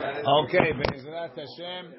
[0.00, 1.92] Okay, Be'ezrat Hashem,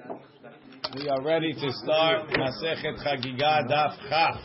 [0.95, 4.39] we are ready to start Masechet Chagiga Daf Chaf.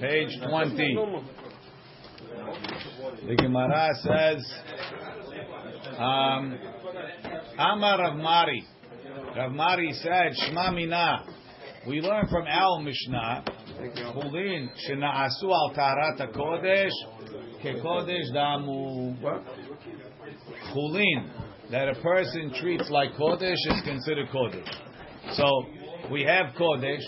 [0.00, 0.96] Page 20.
[3.28, 4.52] The Gemara says,
[5.96, 6.58] um,
[7.56, 8.64] Amar Rav Mari.
[9.36, 11.24] Rav Mari said, Shma Mina.
[11.86, 13.44] We learn from our Mishnah,
[14.12, 16.90] Chulin Shena'asu al Taharat HaKodesh,
[17.62, 19.16] Kekodesh Damu.
[20.74, 24.68] Chulin that a person treats like Kodesh is considered Kodesh.
[25.34, 25.64] So
[26.10, 27.02] we have Kodesh,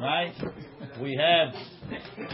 [0.00, 0.34] right?
[1.00, 1.54] We have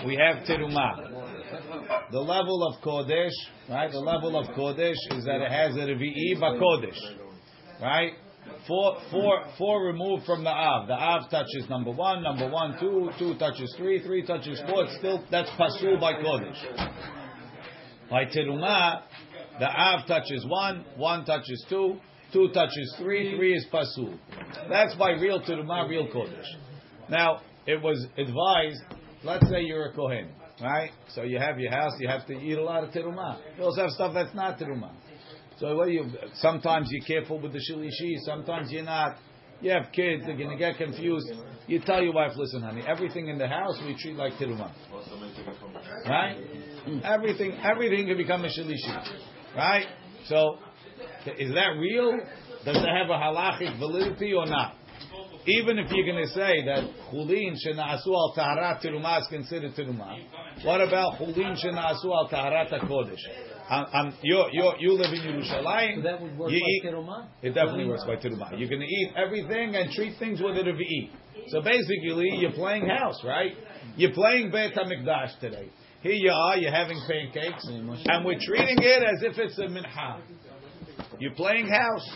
[0.05, 2.11] we have Terumah.
[2.11, 3.31] The level of Kodesh,
[3.69, 3.91] right?
[3.91, 6.99] The level of Kodesh is that it has a Revi'i Kodesh,
[7.81, 8.13] right?
[8.67, 10.87] Four, four, four removed from the Av.
[10.89, 14.85] The Av touches number one, number one, two, two touches three, three touches four.
[14.85, 16.91] It's still that's pasul by Kodesh.
[18.11, 19.03] By Terumah,
[19.59, 21.99] the Av touches one, one touches two,
[22.33, 24.19] two touches three, three is Pasul.
[24.69, 26.47] That's by real Terumah, real Kodesh.
[27.09, 28.83] Now, it was advised,
[29.23, 30.29] let's say you're a Kohen,
[30.61, 30.91] right?
[31.15, 33.39] So you have your house, you have to eat a lot of Terumah.
[33.59, 34.93] You also have stuff that's not Terumah.
[35.59, 39.17] So what you, sometimes you're careful with the Shilishi, sometimes you're not.
[39.61, 41.31] You have kids, they're going to get confused.
[41.69, 44.73] You tell your wife, listen, honey, everything in the house we treat like Terumah.
[46.05, 46.37] Right?
[47.05, 49.32] Everything, everything can become a Shilishi.
[49.57, 49.87] Right?
[50.27, 50.59] So,
[51.39, 52.19] is that real?
[52.65, 54.77] Does it have a halachic validity or not?
[55.47, 60.17] Even if you're going to say that chulin shenaasu al taharat terumah is considered terumah,
[60.65, 63.19] what about chulin shenaasu al taharat kodesh?
[63.69, 65.97] Um, you you you live in Yerushalayim.
[65.97, 67.27] So that would work you by eat, terumah?
[67.43, 68.59] It definitely works by terumah.
[68.59, 71.11] You're going to eat everything and treat things with a revi'i.
[71.49, 73.53] So basically, you're playing house, right?
[73.97, 75.71] You're playing Beit Hamikdash today.
[76.03, 80.21] Here you are, you're having pancakes, and we're treating it as if it's a minha.
[81.21, 82.11] You're playing house.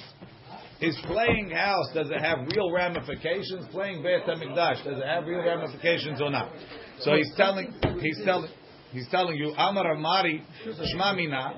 [0.80, 3.66] Is playing house, does it have real ramifications?
[3.70, 6.50] Playing Beit HaMikdash, does it have real ramifications or not?
[6.98, 8.50] So he's telling, he's telling,
[8.90, 11.54] he's telling you, Amar Amari, Shma Mina,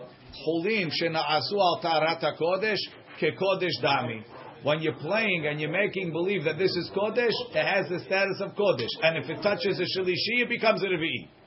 [0.46, 2.76] Chulin Shena'asu al Tarat HaKodesh,
[3.20, 4.22] Kekodesh Dami.
[4.64, 8.40] When you're playing and you're making believe that this is Kodesh, it has the status
[8.40, 8.86] of Kodesh.
[9.02, 11.37] And if it touches a Shalishi, it becomes a Revi'i.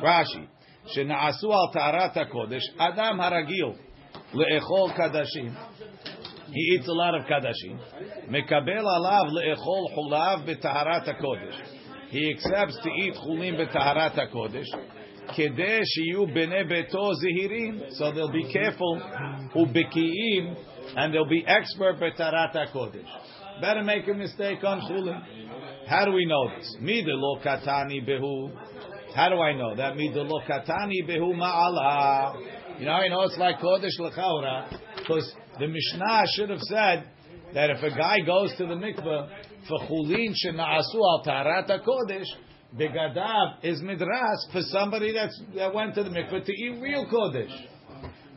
[0.00, 0.46] Rashi,
[0.86, 3.66] שנעשו על טהרת הקודש, אדם הרגיל
[4.34, 5.52] לאכול קדשים,
[6.48, 7.76] he eats a lot of קדשים,
[8.28, 11.54] מקבל עליו לאכול חולב בטהרת הקודש.
[12.10, 14.66] He accepts to eat חולים בטהרת הקודש,
[15.34, 19.02] כדי שיהיו בני ביתו זהירים, so they'll be careful,
[19.56, 20.54] ובקיאים,
[20.94, 23.08] and they'll be expert בטהרת הקודש.
[23.60, 25.20] Better make a mistake on חולים.
[25.86, 26.80] How do we know this?
[26.80, 28.48] מי דלא קטני בהו
[29.15, 29.95] how do I know that?
[29.95, 32.79] Midolo katani behu ma'ala.
[32.79, 37.09] You know, I know it's like kodesh lechaura because the Mishnah should have said
[37.53, 39.29] that if a guy goes to the mikveh
[39.67, 42.27] for chulin shenaasu al tarata kodesh,
[42.77, 47.53] begadav is midras for somebody that's, that went to the mikveh to eat real kodesh.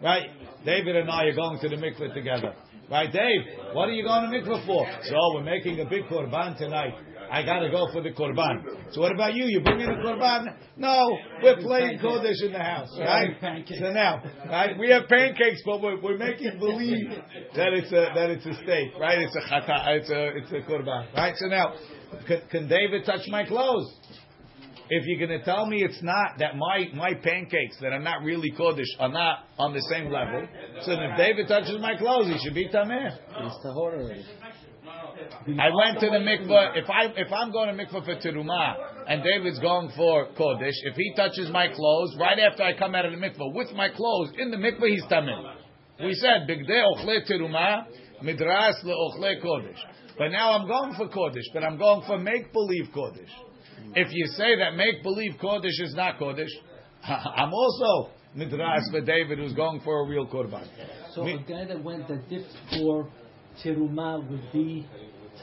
[0.02, 0.26] Right?
[0.64, 2.54] David and I are going to the mikveh together.
[2.90, 3.74] Right, Dave?
[3.74, 4.86] What are you going to mikveh for?
[5.04, 6.94] So we're making a big korban tonight.
[7.32, 8.62] I gotta go for the korban.
[8.92, 9.46] So what about you?
[9.46, 10.54] You bring in the korban?
[10.76, 13.30] No, we're playing kodesh in the house, right?
[13.78, 14.78] So now, right?
[14.78, 17.08] We have pancakes, but we're, we're making believe
[17.56, 19.18] that it's a that it's a steak, right?
[19.20, 21.34] It's a chata, it's a it's a korban, right?
[21.38, 21.72] So now,
[22.26, 23.90] can, can David touch my clothes?
[24.90, 28.22] If you're going to tell me it's not that my my pancakes that are not
[28.24, 30.46] really kodesh are not on the same level,
[30.82, 33.16] so then if David touches my clothes, he should be tameh.
[33.38, 34.22] It's tahor already.
[35.58, 36.76] I went to the mikveh.
[36.76, 38.74] If I if I'm going to mikveh for terumah
[39.08, 43.04] and David's going for kodesh, if he touches my clothes right after I come out
[43.04, 45.54] of the mikveh with my clothes in the mikveh, he's tamim.
[46.00, 47.86] We said bigdei ochle terumah
[48.22, 49.78] midras leochle kodesh.
[50.18, 53.30] But now I'm going for kodesh, but I'm going for make believe kodesh.
[53.94, 56.50] If you say that make believe kodesh is not kodesh,
[57.04, 60.66] I'm also midras for David who's going for a real korban.
[61.14, 63.10] So Me- a guy that went that dipped for
[63.62, 64.86] terumah would be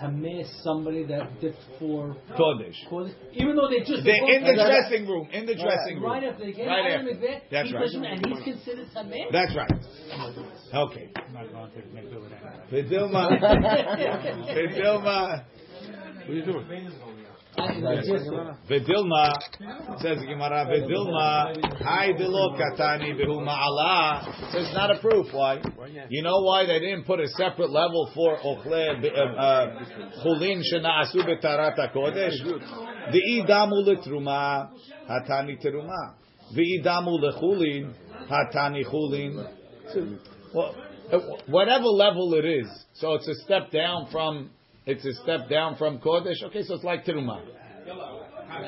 [0.02, 2.76] tameh somebody that dipped for Kodesh.
[2.90, 5.28] kodesh, even though they just They're in the dressing room.
[5.32, 6.12] In the dressing room.
[6.12, 7.14] right after they get Right out of after.
[7.14, 7.90] the vet, That's right.
[7.90, 9.32] him and he's considered tameh.
[9.32, 9.72] That's right.
[10.74, 11.10] Okay.
[12.72, 13.40] Vidilma.
[14.54, 15.44] Vidilma.
[16.30, 16.66] What are you doing?
[18.70, 19.34] Vidilma
[20.00, 20.66] says Gemara.
[20.66, 21.56] Vidilma.
[21.84, 24.56] Hi dilo katani behu ma'ala.
[24.56, 25.28] It's not a proof.
[25.34, 25.62] Why?
[26.10, 29.02] You know why they didn't put a separate level for ochle
[30.24, 32.42] chulin shenaasu betarat hakodesh?
[33.14, 34.70] V'idamu letruma
[35.10, 36.16] hatani teruma.
[36.56, 37.94] V'idamu lechulin
[38.30, 39.48] hatani chulin.
[40.56, 40.72] Uh,
[41.48, 44.52] Whatever level it is, so it's a step down from
[44.90, 46.42] it's a step down from kodesh.
[46.46, 47.42] Okay, so it's like teruma.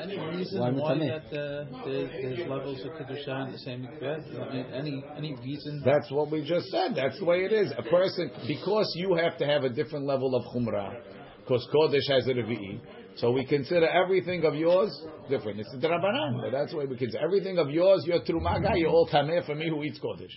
[0.04, 4.72] Any reason Why why, that uh, there, there's levels of kedusha in the same mikveh?
[4.72, 5.82] Any any reason?
[5.84, 6.94] That's what we just said.
[6.94, 7.72] That's the way it is.
[7.76, 11.00] A person because you have to have a different level of chumrah,
[11.40, 12.80] because kodesh has a revi'i.
[13.16, 14.90] So we consider everything of yours
[15.28, 15.60] different.
[15.60, 18.04] It's the drabanan, but that's why we consider everything of yours.
[18.06, 18.76] You're teruma guy.
[18.76, 20.34] You're all tameh for me who eats kodesh,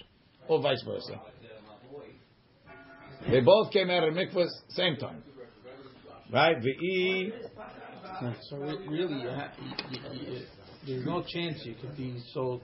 [0.47, 1.21] or vice versa.
[3.29, 5.23] They both came out of mikvahs same time,
[6.31, 6.57] right?
[6.57, 7.31] Ve'i.
[8.49, 9.51] So really, you ha-
[9.91, 10.41] you, you,
[10.87, 12.61] there's no chance you could be so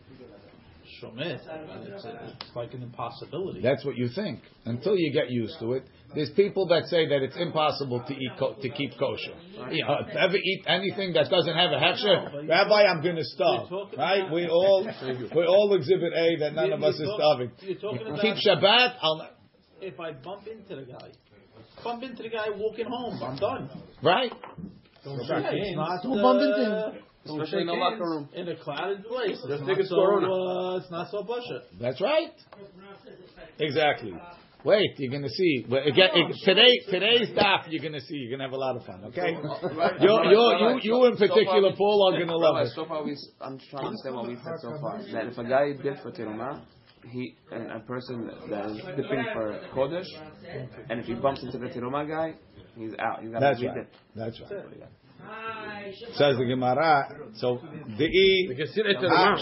[1.01, 1.39] shomit.
[1.41, 3.61] It's, it's like an impossibility.
[3.61, 5.83] That's what you think until you get used to it.
[6.13, 9.33] There's people that say that it's impossible to eat ko- to keep kosher.
[9.71, 13.23] You know, to ever eat anything that doesn't have a hechsher, Rabbi, I'm going to
[13.23, 13.69] starve.
[13.97, 14.29] Right?
[14.31, 14.83] We all
[15.35, 17.51] we all exhibit A that none of us is starving.
[17.59, 18.95] Keep Shabbat.
[19.01, 19.29] I'll
[19.81, 21.09] if I bump into the guy,
[21.83, 23.69] bump into the guy walking home, I'm done.
[24.03, 24.31] right.
[25.03, 25.17] Yeah,
[25.51, 27.01] it's not, Don't bump into uh, him.
[27.25, 28.29] Especially in the locker room.
[28.33, 29.31] in a crowded place.
[29.31, 30.27] It's Just not think it's so, Corona.
[30.27, 31.61] Uh, it's not so blusher.
[31.79, 32.31] That's right.
[33.59, 34.13] Exactly.
[34.63, 35.65] Wait, you're going to see.
[35.69, 36.09] Well, again,
[36.43, 38.15] today today's daf, you're going to see.
[38.15, 39.05] You're going to have a lot of fun.
[39.05, 39.31] Okay.
[40.01, 42.71] You you you you in particular, Paul, are going to love it.
[42.75, 45.01] so far we, I'm trying to understand what we said so far.
[45.13, 46.61] That if a guy dipped for teruma,
[47.09, 50.05] he and a person that is dipping for kodesh,
[50.89, 52.35] and if he bumps into the teruma guy,
[52.75, 53.21] he's out.
[53.21, 53.77] He's got That's to right.
[53.77, 53.87] redip.
[54.15, 55.93] That's right.
[56.13, 57.07] Says the Gemara.
[57.35, 57.59] So
[57.97, 59.35] the e consider it ha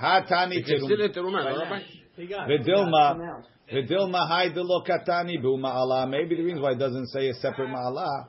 [0.00, 1.80] hatani Consider terum it Rabbi.
[2.16, 2.62] He got it.
[2.62, 3.42] v'dilma
[3.72, 6.08] v'dilma hay delo katani bu ma'ala.
[6.08, 8.26] Maybe the reason why it doesn't say a separate ma'ala.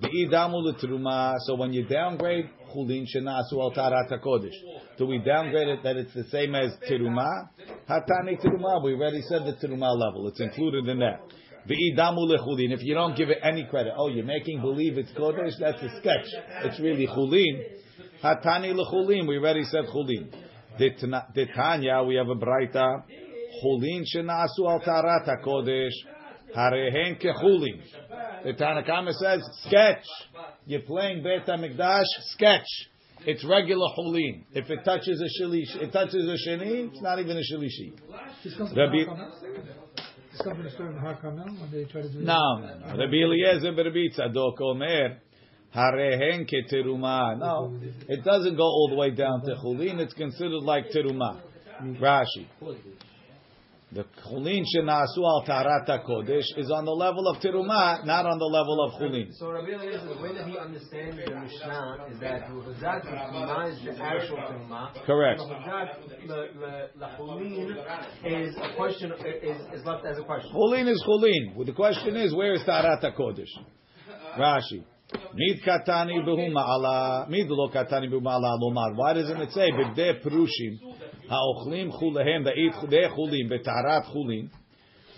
[0.00, 1.34] The e damu l'teruma.
[1.46, 4.54] So when you downgrade chulin shenasu al tarat hakodesh,
[4.98, 7.48] do we downgrade it that it's the same as teruma?
[7.88, 8.82] Hatani teruma.
[8.82, 10.28] We already said the teruma level.
[10.28, 11.20] It's included in that.
[11.68, 12.72] V'idamu lechulin.
[12.72, 15.52] If you don't give it any credit, oh, you're making believe it's kodesh.
[15.58, 16.26] That's a sketch.
[16.64, 17.62] It's really chulin.
[18.22, 19.26] Hatani lechulin.
[19.26, 20.30] We already said chulin.
[20.78, 22.06] Ditanya.
[22.06, 23.04] We have a braita.
[23.62, 25.92] Chulin shenasu al tarat hakodesh.
[26.56, 27.80] Harehen kechulin.
[28.44, 30.04] The Tanakama says sketch.
[30.66, 32.04] You're playing Beit Hamikdash.
[32.32, 32.66] Sketch.
[33.26, 34.44] It's regular chulin.
[34.52, 36.90] If it touches a shilish, it touches a sheni.
[36.90, 37.92] It's not even a shilishi.
[38.76, 39.32] Rabbi- Har Carmel?
[40.32, 42.66] This comes from the story of Har Carmel when they try to do No, no,
[42.78, 42.86] no.
[42.98, 45.18] Rabbi Eliezer Rabbi Tzadok Omer,
[45.74, 47.38] Harehen keteruma.
[47.38, 47.78] No,
[48.08, 50.00] it doesn't go all the way down to chulin.
[50.00, 51.40] It's considered like teruma.
[51.82, 52.46] Rashi.
[53.94, 58.44] The chulin shenasu al tarata kodesh is on the level of teruma, not on the
[58.44, 59.32] level of chulin.
[59.38, 63.84] So Rabbi Eliezer, the way that he understands the Mishnah is that Huzadat Tumah is
[63.84, 65.06] the actual Tumah.
[65.06, 65.40] Correct.
[66.98, 67.70] Lachulin
[68.24, 70.50] is a question, is, is left as a question.
[70.52, 71.54] Chulin is chulin.
[71.54, 73.46] Well, the question is, where is tarata kodesh?
[74.36, 74.82] Rashi.
[75.34, 78.96] Mid katani behu ma'ala, mid lo katani behu ma'ala lomar.
[78.96, 80.93] Why doesn't it say, b'deh perushim,
[81.28, 84.50] ha'ochlim chulehem, that eat deh chulin, b'tarat chulin.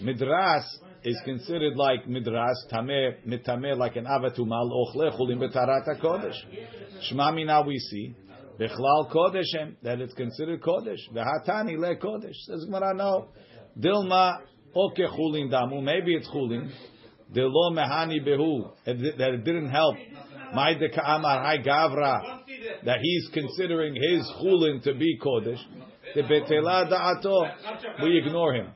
[0.02, 0.64] Midras
[1.04, 6.38] is considered like midras, tameh, mitameh, like an avatumal, ochle chulin b'tarat kodesh.
[7.10, 8.14] Shma mina we see,
[8.58, 11.00] bechlal kodeshem, that it's considered kodesh.
[11.12, 12.36] V'hatani le kodesh.
[12.46, 13.28] Says Gemara, no.
[14.74, 16.70] Oke chulin damu, maybe it's chulin.
[17.32, 19.96] Delo mehani behu, that it didn't help.
[20.54, 22.42] Maide hay gavra,
[22.84, 25.58] that he's considering his chulin to be kodesh.
[26.16, 28.68] The betela da'ato, we ignore him.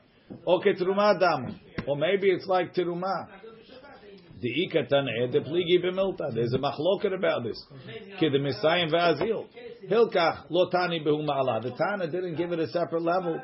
[0.45, 3.27] Oke teruma dam, or maybe it's like teruma.
[4.39, 4.69] There's
[6.53, 7.59] a machloket about this.
[9.89, 11.63] Hilkach lotani behu ma'ala.
[11.63, 13.41] The Tana didn't give it a separate level.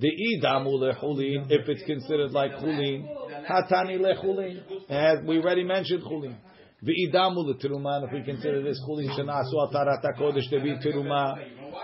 [0.00, 3.06] The idamu lechulin, if it's considered like chulin,
[3.48, 4.62] hatani lechulin.
[4.88, 6.34] As we already mentioned chulin.
[6.82, 11.36] The idamu leteruma, if we consider this chulin shenasu al tarat hakodesh to be teruma,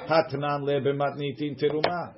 [0.08, 2.14] hatnan lebematnitin teruma.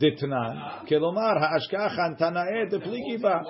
[0.00, 3.44] Ditnan, kelomar ha'ashkachan tanae de pligiba.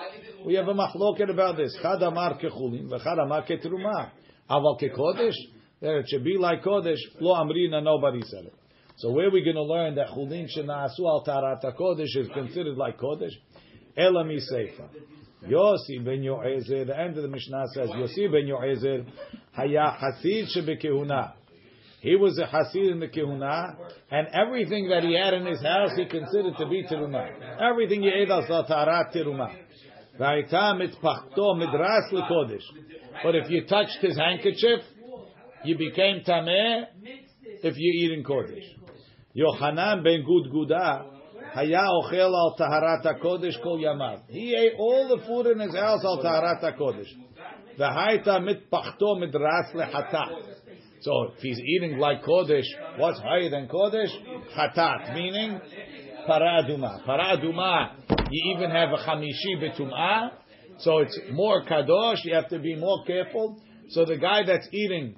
[0.45, 1.77] We have a machloket about this.
[1.83, 4.11] Kechulin, v'chad amar keteruma.
[4.51, 5.39] Aval kekodesh,
[5.81, 6.99] that it should be like kodesh.
[7.21, 8.55] Lo amrina, nobody said it.
[8.97, 12.77] So where are we going to learn that chulin shenasu al tarat kodesh is considered
[12.77, 13.33] like kodesh?
[13.97, 14.89] Elami seifa.
[15.49, 19.07] Yossi ben Yoezer, the end of the Mishnah says, Yossi ben Yoezer,
[19.53, 21.33] haya hasid shebekehuna.
[22.03, 23.77] He was a hasid in the kehuna,
[24.11, 27.31] and everything that he had in his house he considered to be teruma.
[27.71, 29.55] Everything he ate was tarat teruma.
[30.19, 32.65] V'ayta mitpachto midras lekodesh.
[33.23, 34.81] But if you touched his handkerchief,
[35.65, 36.87] you became tameh
[37.63, 38.67] if you're eating kodesh.
[39.37, 41.05] Yochanan ben Gudguda,
[41.55, 44.23] Haya ochel al taharat hakodesh kol yamav.
[44.27, 46.63] He ate all the food in his house al taharat
[47.79, 50.62] The V'haita mit pachto midras lechatat.
[51.03, 52.65] So if he's eating like kodesh,
[52.97, 54.11] what's higher than kodesh?
[54.57, 55.61] Chatat, meaning
[56.29, 57.05] paraduma.
[57.05, 57.97] Paraduma,
[58.31, 60.31] you even have a chamishi betum'ah,
[60.79, 62.19] so it's more kadosh.
[62.25, 63.61] You have to be more careful.
[63.91, 65.17] So the guy that's eating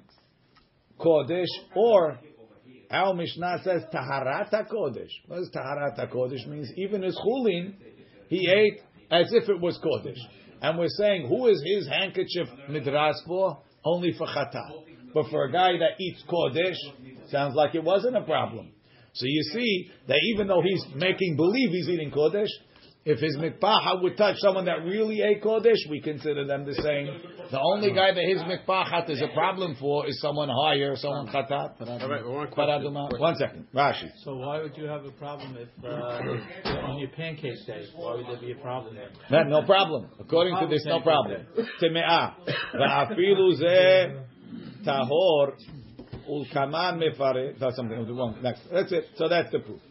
[0.99, 2.17] kodesh or
[2.89, 5.11] our Mishnah says taharata kodesh.
[5.27, 6.71] What does taharata kodesh means?
[6.77, 7.75] Even his chulin,
[8.27, 10.17] he ate as if it was kodesh.
[10.61, 13.61] And we're saying, who is his handkerchief midras for?
[13.83, 14.94] Only for chata.
[15.15, 16.75] But for a guy that eats kodesh,
[17.31, 18.73] sounds like it wasn't a problem.
[19.13, 22.49] So you see that even though he's making believe he's eating kodesh,
[23.05, 27.07] if his mikpacha would touch someone that really ate kodesh, we consider them the same.
[27.49, 31.79] The only guy that his mikpachat is a problem for is someone higher, someone chatat.
[31.79, 32.83] All right, one question.
[32.83, 33.17] Paraduma.
[33.17, 34.09] One second, Rashi.
[34.25, 37.85] So why would you have a problem if uh, on your pancake day?
[37.95, 39.11] Why would there be a problem there?
[39.31, 40.09] No, no problem.
[40.19, 41.45] According to this, no problem.
[41.81, 42.33] Teme'ah.
[44.85, 45.53] Va'afilu ze tahor
[46.29, 47.57] ulkaman mefare.
[47.59, 48.15] That's something.
[48.15, 48.37] Wrong.
[48.41, 48.61] Next.
[48.71, 49.05] That's it.
[49.15, 49.81] So that's the proof.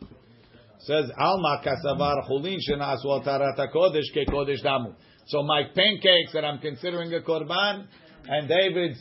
[0.80, 4.94] Says Alma kasavar chulin shenasu atarat kodesh ke kodesh damu.
[5.26, 7.86] So my pancakes that I'm considering a korban,
[8.26, 9.00] and David's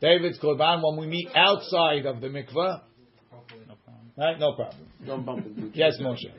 [0.00, 2.82] David's korban when we meet outside of the mikvah.
[4.16, 4.38] Right?
[4.38, 4.86] No problem.
[5.04, 6.10] Don't bump into Yes, other.
[6.10, 6.30] Moshe.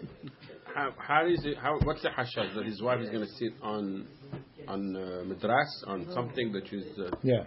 [0.74, 1.58] How, how is it?
[1.58, 4.08] How, what's the hashash that his wife is going to sit on
[4.68, 7.44] on uh, madras on something that is uh, Yeah.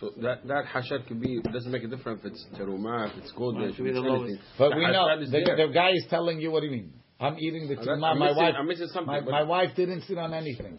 [0.00, 3.32] So that that hashash could be doesn't make a difference if it's teruma, if it's
[3.32, 4.38] kodesh, if Should be it's anything.
[4.58, 6.92] But The we know the, the guy is telling you what do you mean.
[7.18, 8.00] I'm eating the I'm.
[8.00, 10.78] My missing- wife, I'm missing something, my, my wife didn't sit on anything.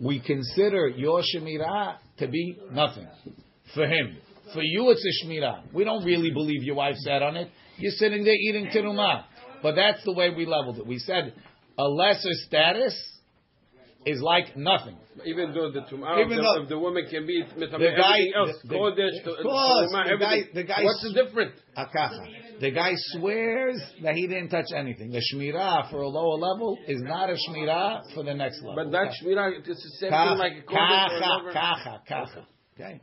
[0.00, 3.06] We consider your shemirah to be nothing
[3.74, 4.16] for him.
[4.52, 5.72] For you, it's a shemirah.
[5.72, 7.48] We don't really believe your wife sat on it.
[7.76, 9.24] You're sitting there eating tirumah.
[9.62, 10.86] But that's the way we leveled it.
[10.86, 11.32] We said
[11.78, 12.94] a lesser status
[14.06, 14.96] is like nothing.
[15.24, 18.74] Even though the tumah Even though- of the woman can be The guy- else, the-
[18.74, 21.60] kodesh, of course, the guy- the guy What's the difference?
[21.76, 22.60] Akacha.
[22.60, 25.10] The guy swears that he didn't touch anything.
[25.10, 28.84] The shmirah for a lower level is not a shmirah for the next level.
[28.84, 32.46] But that shmirah, it's the same Kacha, thing like a kodesh kacha, kacha, kacha.
[32.78, 33.00] Okay.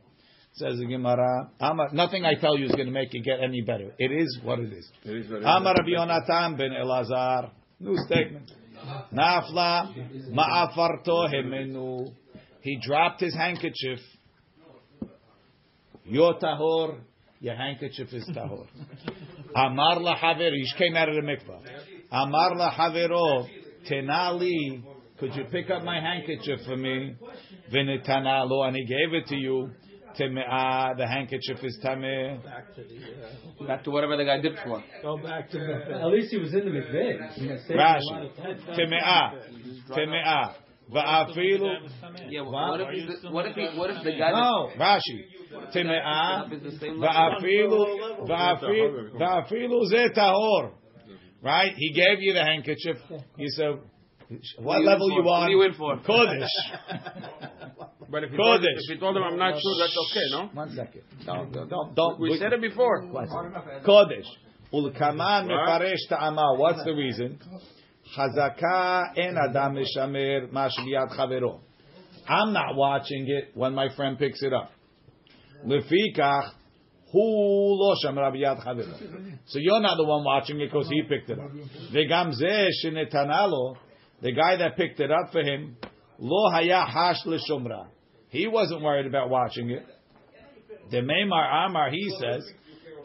[0.54, 1.50] Says the Gemara.
[1.60, 3.90] Amar, nothing I tell you is going to make it get any better.
[3.98, 4.90] It is what it is.
[5.02, 5.44] It is what it is.
[5.46, 7.50] Amar Rabbi Yonatan ben Elazar.
[7.80, 8.50] New statement.
[9.12, 9.94] Nafla
[10.32, 12.12] ma'afarto hemenu.
[12.60, 13.98] He dropped his handkerchief.
[16.04, 17.00] Your tahor,
[17.40, 18.66] your handkerchief is tahor.
[19.54, 21.60] Amar la haver, he came out of the mikvah.
[22.10, 23.46] Amar la havero,
[23.90, 24.82] tenali,
[25.18, 27.14] could you pick up my handkerchief for me?
[27.72, 29.70] V'netanalo, and he gave it to you.
[30.18, 32.42] Teme'ah, the handkerchief is tameh.
[32.44, 34.82] Back to the uh, Back to whatever the guy dipped for.
[35.02, 37.32] go back to the At least he was in the mikveh.
[37.34, 38.00] He saved a Rashi.
[38.10, 38.58] lot of time.
[38.78, 39.32] Teme'ah,
[39.90, 40.54] teme'ah.
[40.92, 41.88] Va'afilu,
[42.28, 42.52] Yeah, What?
[42.52, 45.72] what, if the, what if he, what if the guy no, Rashi.
[45.74, 47.38] Teme'ah, is the same level?
[47.40, 50.72] Va'afilu, va'afilu, va'afilu ze tahor.
[51.42, 51.72] Right?
[51.76, 52.96] He gave you the handkerchief.
[53.38, 53.78] You said,
[54.58, 55.24] what you level in you for?
[55.24, 55.42] What on?
[55.42, 55.96] are you in for?
[55.98, 57.28] Kodesh.
[58.12, 58.76] But if he, told, Kodesh.
[58.76, 60.50] if he told him I'm not sure, that's okay, no?
[60.52, 61.02] One second.
[61.24, 61.94] Don't, don't, don't.
[61.94, 63.02] don't We said it before.
[63.02, 64.28] Kodesh.
[64.70, 66.56] Ulkaman mefaresh ta'ama.
[66.58, 67.38] What's the reason?
[68.14, 71.60] Chazaka en adam mishamer mashviyat chavero.
[72.28, 74.70] I'm not watching it when my friend picks it up.
[75.66, 76.50] Lefikach
[77.12, 79.38] hu lo shamer biyad chavero.
[79.46, 81.50] So you're not the one watching it because he picked it up.
[81.94, 83.76] Vegam zeh shenetanalo,
[84.20, 85.78] the guy that picked it up for him,
[86.18, 87.88] lo haya hash l'shomra.
[88.32, 89.84] He wasn't worried about watching it.
[90.90, 92.42] The Meimar Amar, he says,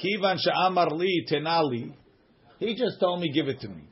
[0.02, 1.94] Kivan Sha'amar li tenali.
[2.60, 3.84] He just told me, give it to me.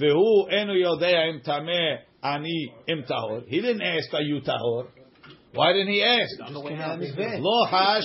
[0.00, 3.44] Vehu enu yodea im tameh ani im tahor.
[3.46, 4.88] He didn't ask, are you tahor?
[5.54, 6.30] Why didn't he ask?
[7.40, 8.02] Lo hash.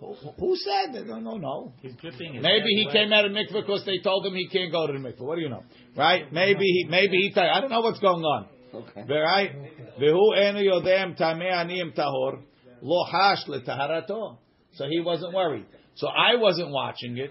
[0.00, 1.06] Who- Who said that?
[1.06, 1.72] No, no, no.
[1.82, 2.40] he's dripping.
[2.40, 4.92] Maybe he head came out of mikveh because they told him he can't go to
[4.92, 5.20] the mikveh.
[5.20, 5.64] What do you know?
[5.96, 6.32] Right?
[6.32, 8.46] Maybe he, maybe he, thought- I don't know what's going on.
[8.74, 9.00] Okay.
[9.00, 12.42] Enu yodem tameh anim tahor
[12.82, 14.38] lo hash letaharato.
[14.74, 15.66] So he wasn't worried.
[15.94, 17.30] So I wasn't watching it.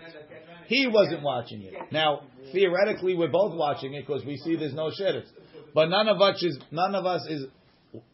[0.67, 1.73] He wasn't watching it.
[1.91, 5.25] Now, theoretically, we're both watching it because we see there's no shidduch.
[5.73, 7.45] But none of us is none of us is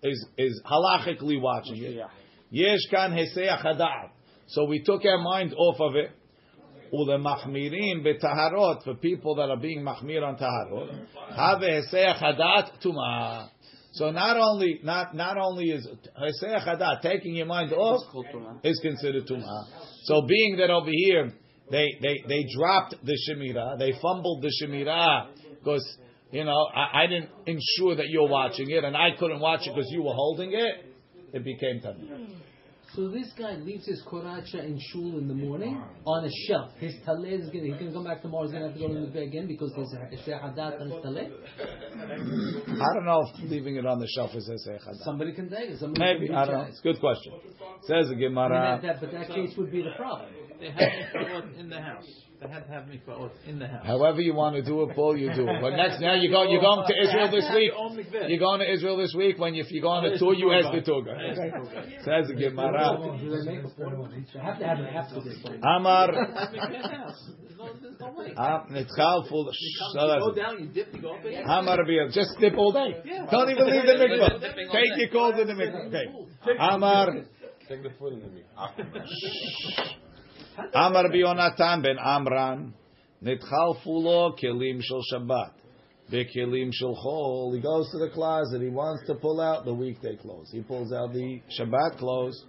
[0.04, 2.06] is is halachically watching it.
[2.52, 4.10] Yesh kan heseach.
[4.48, 6.12] So we took our mind off of it.
[6.94, 11.06] Ulemachmirim betaharot for people that are being machmir on taharot.
[11.36, 13.50] Have heseach hadat tuma.
[13.94, 18.04] So not only not not only is heseach hadat taking your mind off
[18.64, 19.66] is considered tuma.
[20.04, 21.34] So being that over here
[21.72, 25.98] they they they dropped the shemira, they fumbled the shemira because
[26.32, 29.74] you know I, I didn't ensure that you're watching it, and I couldn't watch it
[29.74, 30.86] because you were holding it.
[31.34, 32.36] It became tameh.
[32.96, 36.72] So this guy leaves his koracha in shul in the morning on a shelf.
[36.78, 38.44] His taleh is gonna he's gonna come back tomorrow.
[38.44, 40.92] He's gonna have to go to the mikveh again because there's a heseh hadat on
[40.92, 41.32] his taleh.
[42.70, 45.04] I don't know if leaving it on the shelf is a seichad.
[45.04, 45.80] Somebody can take it.
[45.80, 46.62] Somebody Maybe can I don't know.
[46.66, 47.34] It's a good question.
[47.88, 48.80] Says the I mean, Gemara.
[48.82, 50.30] that, that, but that case would be the problem.
[50.64, 52.08] They had mikvahot in the house.
[52.40, 53.86] They had to have mikvahot in the house.
[53.86, 55.60] However you want to do it, Paul, you do it.
[55.60, 57.72] But next now you go, you're going to Israel this week.
[58.30, 59.38] You're going to Israel this week.
[59.38, 61.36] When you, if you go on a tour, you ask the tour guide.
[62.06, 62.96] Says the Gemara.
[63.20, 64.08] Do they make a formal?
[64.08, 65.20] They have to have it after
[65.68, 66.08] Amar.
[66.14, 68.34] There's no, there's no way.
[68.38, 69.52] Ah, Nitzchal full.
[69.94, 71.26] Go down, you dip, you go up.
[71.46, 71.78] Amar
[72.12, 73.04] just dip all day.
[73.32, 74.40] Don't even leave the mikvah.
[74.72, 75.88] Take your calls in the mikvah.
[75.88, 76.58] Okay.
[76.58, 77.14] Amar.
[77.68, 78.46] Take the foot in the meat.
[80.74, 82.74] Amar Bionatan ben Amram,
[83.24, 85.52] Nitchal Fulo Kelim Shel Shabbat,
[86.12, 87.56] Bekelim Shel Chol.
[87.56, 88.62] He goes to the closet.
[88.62, 90.50] He wants to pull out the weekday clothes.
[90.52, 92.44] He pulls out the Shabbat clothes.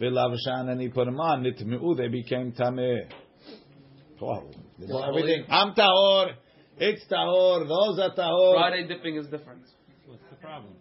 [0.00, 1.42] Vilavshan and he put them on.
[1.42, 3.08] Nitmeu, they became Tameh.
[4.20, 4.44] Wow.
[5.08, 5.44] Everything.
[5.48, 6.32] I'm Tahor.
[6.78, 7.66] It's Tahor.
[7.66, 8.54] Those are Tahor.
[8.54, 9.62] Friday dipping is different.
[10.06, 10.74] What's the problem?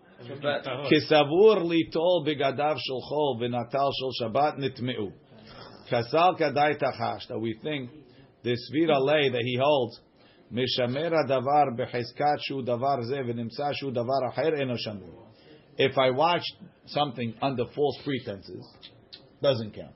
[0.90, 5.10] כסבור ליטול בגדיו של חול ונטל של shabbat נטמעו.
[5.92, 7.28] Kasal kadai tachash.
[7.30, 7.90] That we think
[8.44, 10.00] the svira lay that he holds
[10.52, 15.24] mishamer davar beheskat davar ze v'nimsa shu davar acher enoshanu.
[15.78, 16.56] If I watched
[16.88, 18.66] something under false pretenses,
[19.42, 19.94] doesn't count.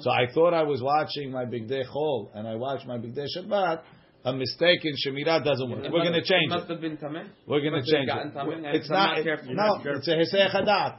[0.00, 3.14] So I thought I was watching my big day chol, and I watched my big
[3.14, 3.82] day Shabbat.
[4.24, 5.84] A mistake in Shemira doesn't work.
[5.84, 6.56] We're going to change it.
[6.56, 6.98] Must have been.
[7.46, 8.74] We're going to change it.
[8.74, 9.18] It's not.
[9.18, 10.98] It, no, it's a hesei.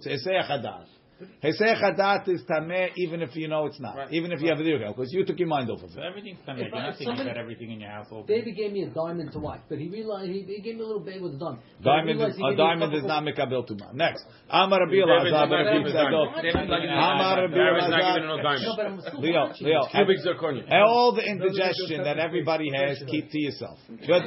[0.00, 0.84] It's a hesei.
[1.42, 4.12] Hesei chadat is tameh even if you know it's not, Right.
[4.12, 6.04] even if you have a video because you took your mind off of So it.
[6.06, 6.64] everything's coming.
[6.66, 8.28] If You're I- not thinking about everything in your household.
[8.28, 10.86] David gave me a diamond to watch, but he realized he, he gave me a
[10.86, 11.62] little bag with a diamond.
[11.82, 13.92] Diamond, is, a diamond is not mekabel tuma.
[13.94, 16.10] Next, Amar Rabbi David's Elazar ben giving Rabbi.
[16.10, 16.34] Tzadok.
[16.42, 18.38] David's not giving Amar Rabbi David's not giving no Elazar.
[18.38, 18.76] No, diamond.
[18.76, 19.52] but I'm still Leo.
[19.60, 20.72] Leo, Cubic zirconia.
[20.86, 23.78] all the indigestion that everybody has, keep to yourself.
[24.06, 24.22] Good.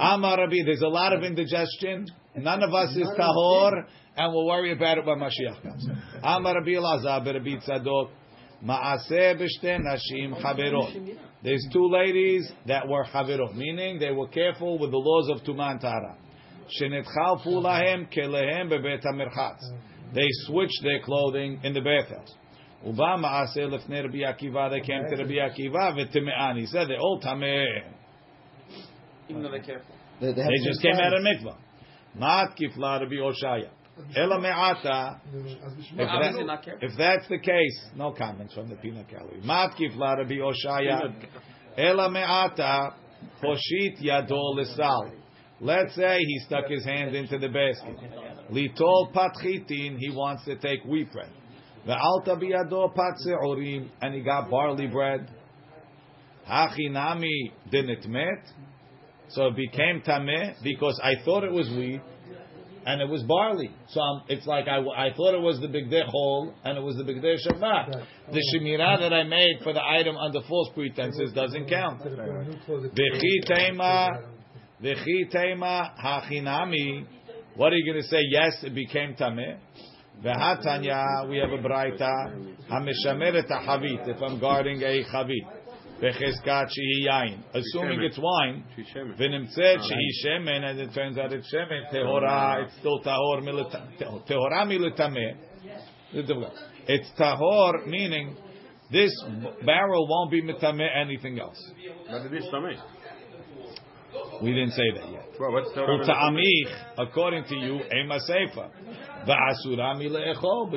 [0.00, 2.06] Amar Rabbi, there's a lot of indigestion.
[2.34, 3.84] None of us is tahor,
[4.16, 5.88] and we'll worry about it when Mashiach comes.
[6.22, 8.10] Amar Rabbi Elazar ben Rabbi Tzadok.
[8.64, 11.16] Maaseh b'shte nashim chaberot.
[11.42, 15.80] There's two ladies that were chaverot, meaning they were careful with the laws of Tuman
[15.80, 16.16] Tara.
[16.80, 19.62] Shenetchalfu lahem kelehem bebet hamerchatz.
[20.14, 22.34] They switched their clothing in the bathhouse.
[22.84, 24.70] Uba maaseh lefnei Rabbi Akiva.
[24.70, 26.58] They came to Rabbi Akiva v'time'an.
[26.58, 27.64] He said they're all tameh.
[29.28, 29.94] Even though they're careful.
[30.20, 31.56] They just came out of mikvah.
[32.14, 33.70] Mat kifla Rabbi Oshaya.
[34.16, 35.20] Ela me'ata.
[35.98, 36.34] If, that-
[36.80, 39.40] if that's the case, no comments from the peanut gallery.
[39.44, 41.14] Mat kifla Rabbi Oshaya.
[41.76, 42.94] Ela me'ata
[43.42, 45.12] poshit yado lisal.
[45.60, 47.96] Let's say he stuck his hand into the basket.
[48.50, 51.30] Litol patchitin, he wants to take wheat bread.
[51.86, 55.28] Ve'alta biyado pat se'orim, and he got barley bread.
[56.48, 58.44] Hachinami didn't met.
[59.28, 62.00] So it became tameh because I thought it was wheat
[62.86, 63.70] and it was barley.
[63.88, 66.80] So um, it's like I, I thought it was the big day chol and it
[66.80, 68.04] was the big day Shabbat.
[68.32, 72.02] The shemirah that I made for the item under false pretenses doesn't count.
[72.02, 74.08] V'chi tema,
[74.82, 77.06] v'chi tema hachinami.
[77.56, 78.20] What are you going to say?
[78.30, 79.58] Yes, it became tameh.
[80.24, 82.56] V'hatanya, we have a braita.
[82.70, 84.08] Hameshameret havit.
[84.08, 85.61] If I'm guarding a chavit.
[86.02, 93.00] Assuming it's wine, v'nimtzet shehi shemen, and it turns out it's shemen, tehora, it's still
[93.02, 95.36] tahor militameh.
[96.88, 98.36] It's tahor, meaning
[98.90, 99.12] this
[99.64, 101.56] barrel won't be mitameh anything else.
[104.42, 105.26] We didn't say that yet.
[105.38, 105.70] Well, what's
[106.98, 108.70] according to you, ema seifa.
[109.24, 109.36] But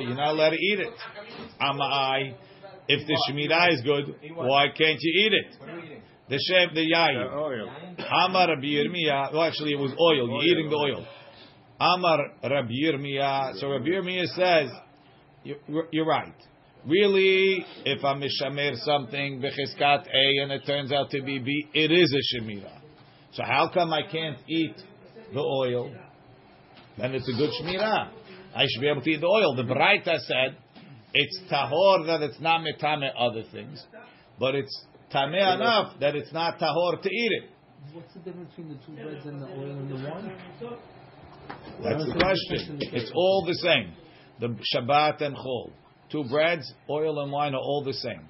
[0.02, 0.94] you're not allowed to eat it.
[1.60, 2.34] Amai
[2.88, 6.02] if the shemirah is good, why can't you eat it?
[6.28, 7.28] The shem, the yayin.
[8.26, 9.32] Amar Rabbi Yirmiyah.
[9.32, 10.28] Well, actually, it was oil.
[10.28, 11.06] You're eating the oil.
[11.78, 13.58] Amar Rabbi Yirmiyah.
[13.60, 14.70] So Rabbi Yirmiyah says,
[15.44, 16.34] you're, you're right.
[16.84, 21.90] Really, if I'm mishamer something becheskat A and it turns out to be B, it
[21.90, 22.80] is a shemira.
[23.32, 24.74] So how come I can't eat
[25.32, 25.92] the oil?
[26.98, 28.10] Then it's a good shemira.
[28.54, 29.54] I should be able to eat the oil.
[29.56, 30.56] The Braita said
[31.22, 33.84] it's tahor that it's not metame other things,
[34.38, 34.74] but it's
[35.12, 37.50] tameh enough that it's not tahor to eat it.
[37.92, 40.28] What's the difference between the two breads and the oil and the wine?
[41.82, 42.78] That's the question.
[42.98, 43.92] It's all the same.
[44.40, 45.70] The Shabbat and Chol.
[46.10, 48.22] Two breads, oil and wine are all the same.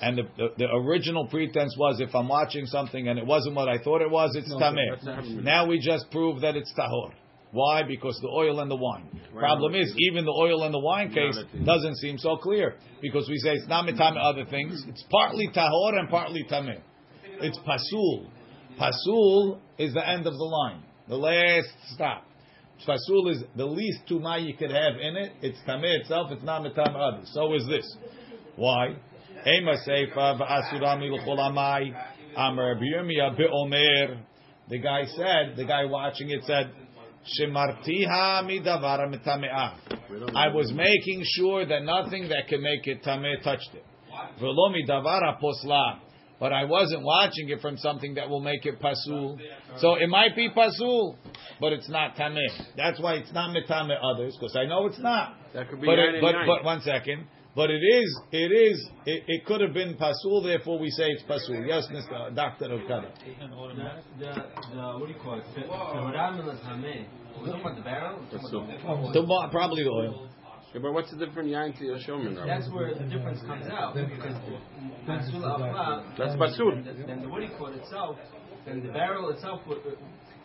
[0.00, 3.68] and the, the, the original pretense was if I'm watching something and it wasn't what
[3.68, 5.42] I thought it was, it's tameh.
[5.42, 7.12] Now we just prove that it's tahor.
[7.52, 7.82] Why?
[7.82, 9.08] Because the oil and the wine.
[9.34, 13.36] Problem is, even the oil and the wine case doesn't seem so clear because we
[13.38, 14.84] say it's not mitame other things.
[14.88, 16.80] It's partly tahor and partly tameh.
[17.40, 18.26] It's pasul.
[18.78, 22.24] Pasul is the end of the line, the last stop.
[22.86, 25.32] Pasul is the least tuma you could have in it.
[25.42, 26.32] It's tameh itself.
[26.32, 27.30] It's not mitame others.
[27.34, 27.96] So is this.
[28.56, 28.96] Why?
[29.46, 31.38] Ema seifa v'asura milchol.
[32.34, 34.20] Amar Yirmiyah be'omer.
[34.68, 36.72] The guy said, the guy watching it said,
[37.24, 40.34] Shemartiha midavara mitame'ah.
[40.34, 43.84] I was making sure that nothing that can make it tameh touched it.
[44.40, 45.98] V'lo midavara posla.
[46.40, 49.38] But I wasn't watching it from something that will make it pasul.
[49.78, 51.16] So it might be pasul,
[51.60, 52.36] but it's not tameh.
[52.76, 55.36] That's why it's not mitame others, because I know it's not.
[55.54, 57.28] That could be But, it, but, but one second.
[57.54, 61.22] But it is, it is, it, it could have been pasul, therefore we say it's
[61.24, 61.66] pasul.
[61.66, 62.34] Yes, Mr.
[62.34, 62.64] Dr.
[62.72, 63.12] Okada.
[63.18, 63.34] The,
[64.18, 64.42] the,
[64.74, 65.44] the, what do you call it?
[65.54, 67.04] The, the ramen is hameh.
[67.38, 68.18] We're talking about the barrel?
[68.32, 70.28] About the- The Probably the oil.
[70.74, 72.34] Yeah, but what's the difference yain to Yoshomin?
[72.46, 73.94] That's where the difference comes out.
[73.94, 74.36] Because
[75.06, 76.82] Pasul Afla, That's Pasul.
[76.84, 78.16] then, then the what do you call it itself,
[78.64, 79.78] then the barrel itself would.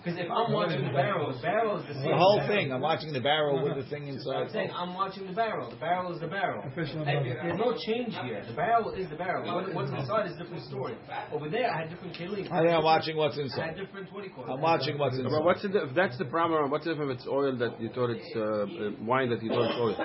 [0.03, 2.11] Because if I'm watching the barrel, the barrel is the same.
[2.11, 2.55] The whole barrel.
[2.55, 2.71] thing.
[2.71, 4.35] I'm watching the barrel with the thing inside.
[4.35, 5.69] I'm saying I'm watching the barrel.
[5.69, 6.63] The barrel is the barrel.
[6.75, 8.43] There's no change here.
[8.47, 9.43] The barrel is the barrel.
[9.43, 10.95] What, what's inside is a different story.
[11.33, 12.51] Over there, I had different kelim.
[12.51, 13.61] I am watching what's inside.
[13.61, 15.31] I had different 20 I'm watching what's inside.
[15.31, 16.69] But what's the, if that's the problem?
[16.71, 19.79] What's if it's oil that you thought it's uh, uh, wine that you thought it's
[19.79, 19.95] oil?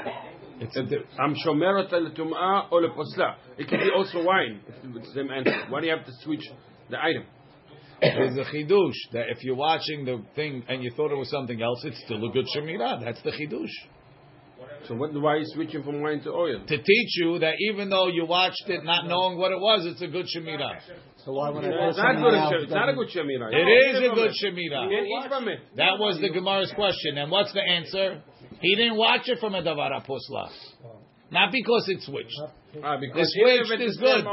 [0.61, 0.77] It's
[1.19, 3.35] I'm shomerot al-tum'ah or al-posla.
[3.59, 4.61] It can be also wine.
[4.69, 5.67] It's the same answer.
[5.69, 6.45] Why do you have to switch
[6.89, 7.25] the item?
[8.03, 11.63] There's a chidush that if you're watching the thing and you thought it was something
[11.63, 13.01] else, it's still a good shemirah.
[13.05, 13.71] That's the chidush.
[14.89, 16.61] So what, why are you switching from wine to oil?
[16.67, 20.03] To teach you that even though you watched it not knowing what it was, it's
[20.03, 20.79] a good shemirah.
[21.25, 22.53] So why would I It's not, something good, out?
[22.55, 23.53] it's not a good shemirah.
[23.53, 24.37] It You is a good it.
[24.43, 24.91] shemirah.
[24.91, 25.61] You can eat from it.
[25.77, 27.19] That was the Gemara's question.
[27.19, 28.23] And what's the answer?
[28.61, 30.51] He didn't watch it from a davar aposla.
[31.33, 32.37] Not because it switched.
[32.85, 34.25] Ah, The because even if switch is good.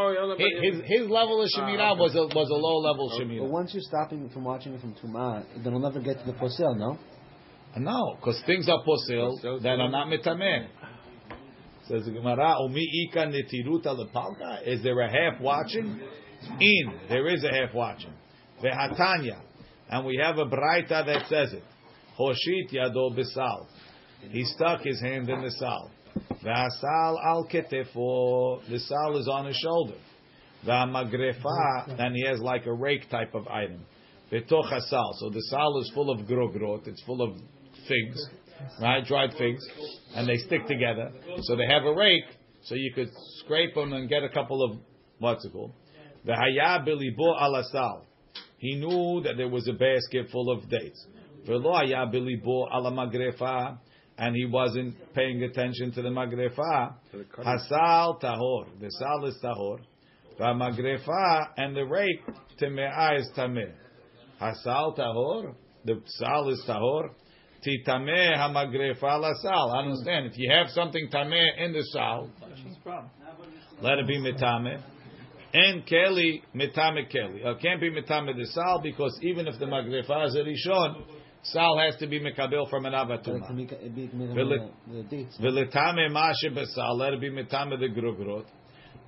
[0.62, 2.02] His, his level of shemirah Ah, okay.
[2.02, 3.50] was a was a low level But shemirah.
[3.50, 6.78] once you're stopping from watching it from Tuma, then we'll never get to the posel,
[6.78, 6.98] no?
[7.78, 10.68] No, because things are posil Posil, that are not mitameh.
[11.88, 16.02] Says the Gemara, "Umi ika netiruta lepalka." Is there a half watching?
[16.60, 18.14] In there is a half watching.
[18.64, 19.40] Vehatanya,
[19.90, 21.64] and we have a braita that says it.
[22.20, 23.68] Hoshit yado besal.
[24.32, 25.92] He stuck his hand in the sal.
[26.44, 28.62] V'asal al ketefo.
[28.70, 29.96] The sal is on his shoulder.
[30.66, 33.86] V'amagrefa, and he has like a rake type of item.
[34.32, 35.14] Betoch hasal.
[35.20, 36.88] So the sal is full of grogrot.
[36.88, 37.38] It's full of
[37.88, 38.30] figs,
[38.82, 39.04] right?
[39.06, 39.66] Dried figs,
[40.16, 41.12] and they stick together.
[41.42, 42.26] So they have a rake,
[42.64, 44.78] so you could scrape them and get a couple of
[45.20, 45.74] what's it called?
[46.26, 48.04] The haya bilibo alasal.
[48.58, 51.06] He knew that there was a basket full of dates.
[51.46, 53.78] Velo haya bilibo ala magrefa,
[54.20, 56.94] and he wasn't paying attention to the magrefa.
[57.38, 58.66] Hasal tahor.
[58.82, 59.80] The sal is tahor.
[60.40, 62.22] Magrefa and the rake
[62.62, 63.72] temeah is tameh.
[64.42, 65.56] Hasal tahor.
[65.86, 67.12] The sal is tahor.
[67.66, 69.72] Titameh hamagrefa la sal.
[69.72, 70.26] I understand.
[70.28, 72.30] If you have something tameh in the sal,
[73.82, 74.82] let it be mitame.
[75.54, 77.46] And keli mitame keli.
[77.46, 81.06] It can't be mitame the sal because even if the magrefa is a rishon,
[81.44, 83.56] sal has to be mekabel from an But to avatuma.
[83.56, 85.38] make it be made Will the, the dates.
[85.40, 86.98] V'letame mashe besal.
[86.98, 88.46] Let it be mitame the grugrot.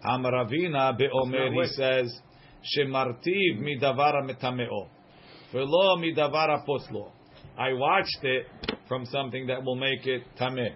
[0.05, 1.53] Amravina beomer.
[1.53, 2.19] He says
[2.77, 4.87] shemartiv midavara mitameo.
[5.53, 7.11] V'lo midavara poslo.
[7.57, 8.45] I watched it
[8.87, 10.73] from something that will make it tameh.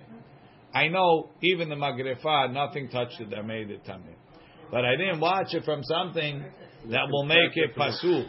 [0.73, 4.15] I know even the magrefa, nothing touched it that made it tameh.
[4.71, 6.43] But I didn't watch it from something
[6.89, 8.25] that will make it pasul.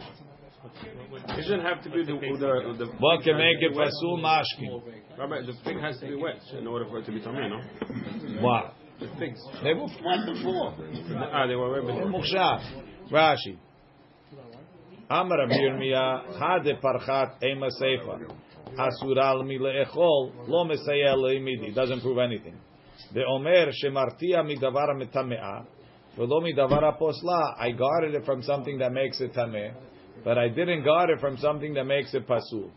[1.11, 4.81] It doesn't have to be the the, the What can make it pasul mashkin?
[5.17, 8.41] Rabbi, the fig has to be wet in order for it to be tameh, no?
[8.41, 8.73] What?
[8.99, 9.39] The figs.
[9.63, 10.75] They were wet before.
[11.31, 12.11] Ah, they were wet before.
[12.11, 12.61] Mukshav.
[13.11, 13.57] Rashi.
[15.09, 18.19] Amar Rabbi Yirmiyah, Hade parchat ema seifa.
[18.77, 21.73] Asural mi le'echol, lo mesayeh le'imidi.
[21.73, 22.55] Doesn't prove anything.
[23.13, 25.65] The Omer shemartia midavara mitamea,
[26.17, 27.55] v'lo midavara posla.
[27.57, 29.73] I guarded it from something that makes it tameh,
[30.27, 32.69] but I didn't guard it from something that makes it pasul.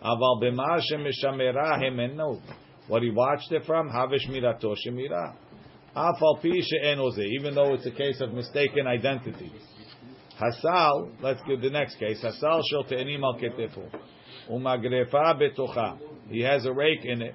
[0.00, 2.40] Aval b'ma shemeshamera hemenu.
[2.86, 5.34] What he watched it from, havish mirato shemira.
[5.96, 9.50] Afal pi she'enoze, even though it's a case of mistaken identity.
[10.40, 12.24] Hasal, let's give the next case.
[12.24, 13.90] Hasal shel te'enim al ketefu.
[14.48, 15.98] Umagrefa betocha.
[16.28, 17.34] He has a rake in it.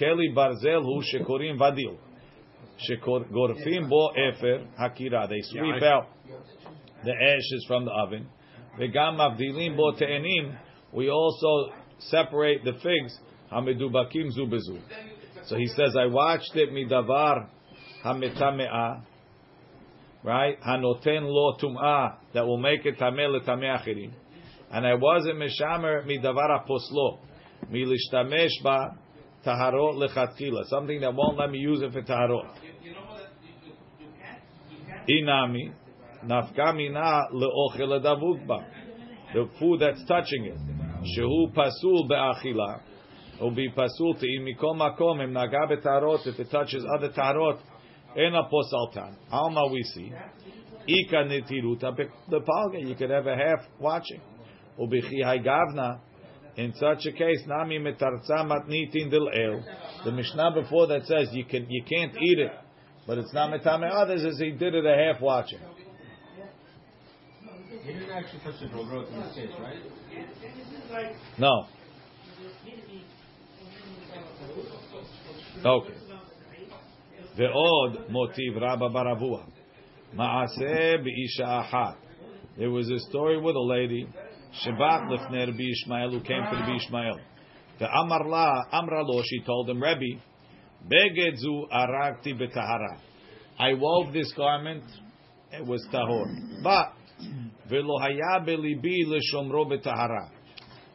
[0.00, 1.96] Keli barzel hu shekorim vadil.
[2.90, 5.28] Shegorfim bo efer hakira.
[5.28, 6.08] They sweep out
[7.04, 8.26] the ashes from the oven.
[8.78, 10.56] Vegam mavdilim bo te'enim.
[10.92, 13.18] We also separate the figs.
[13.52, 14.80] Hamedubakim zu bezu.
[15.46, 17.48] So he says, I watched it midavar
[18.04, 19.02] hametame'ah.
[20.24, 20.60] Right?
[20.60, 22.16] Hanoten lo tum'ah.
[22.34, 24.12] That will make it tameh letameh achirim.
[24.70, 27.20] And I wasn't meshamer midavar aposlo.
[27.70, 28.96] Milishtamesh ba
[29.46, 30.64] taharot lechatchila.
[30.66, 32.50] Something that won't let me use it for taharot.
[35.08, 35.72] Inami.
[36.24, 38.64] Nafka mina le'ochel adavuk ba.
[39.34, 40.58] The food that's touching it.
[41.16, 42.80] Shehu pasul be'achila.
[43.40, 47.58] Will be pasul to imikom makom im betarot if it touches other tarot.
[48.16, 49.14] Ena posaltan.
[49.30, 50.12] Alma we see.
[50.88, 51.94] Ika netiruta
[52.30, 52.88] bepalga.
[52.88, 54.20] You could have a half watching.
[54.80, 56.00] Ubichi haygavna.
[56.56, 59.62] In such a case, nami metarza matnitin del el.
[60.04, 62.52] The Mishnah before that says you can you can't eat it,
[63.06, 64.24] but it's not metame others.
[64.24, 65.58] as he did it a half watching.
[68.15, 71.15] He didn't actually touch the growth in this case, right?
[71.37, 71.67] No.
[75.65, 75.93] Okay.
[77.35, 79.43] ועוד motiv רבא ברבוע.
[80.13, 81.95] מעשה באישה אחת.
[82.57, 84.05] There was a story with a lady,
[84.51, 87.19] שבת לפני רבי ישמעאל, who came to רבי ישמעאל.
[87.79, 90.19] ואמר לה, אמרה לו, she told him, Rebbe,
[90.85, 92.97] בגד זו הרגתי בטהרה.
[93.59, 94.83] I wove this garment,
[95.51, 96.27] it was tahor.
[96.63, 96.94] But,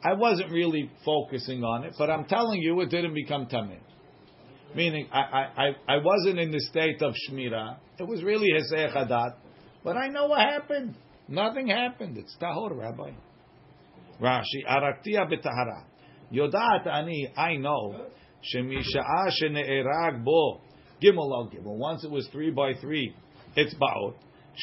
[0.03, 3.79] I wasn't really focusing on it, but I'm telling you, it didn't become tameh.
[4.75, 7.77] Meaning, I, I, I, I wasn't in the state of shmira.
[7.99, 9.34] It was really heseh
[9.84, 10.95] but I know what happened.
[11.27, 12.17] Nothing happened.
[12.17, 13.12] It's tahor, Rabbi.
[14.21, 15.86] Rashi, araktia betahara.
[16.31, 18.07] Yodat ani, I know.
[18.53, 20.62] Shemisha'a shene'erag bo.
[21.03, 21.77] Gimel al gimel.
[21.77, 23.15] Once it was three by three,
[23.55, 24.15] it's ba'ot.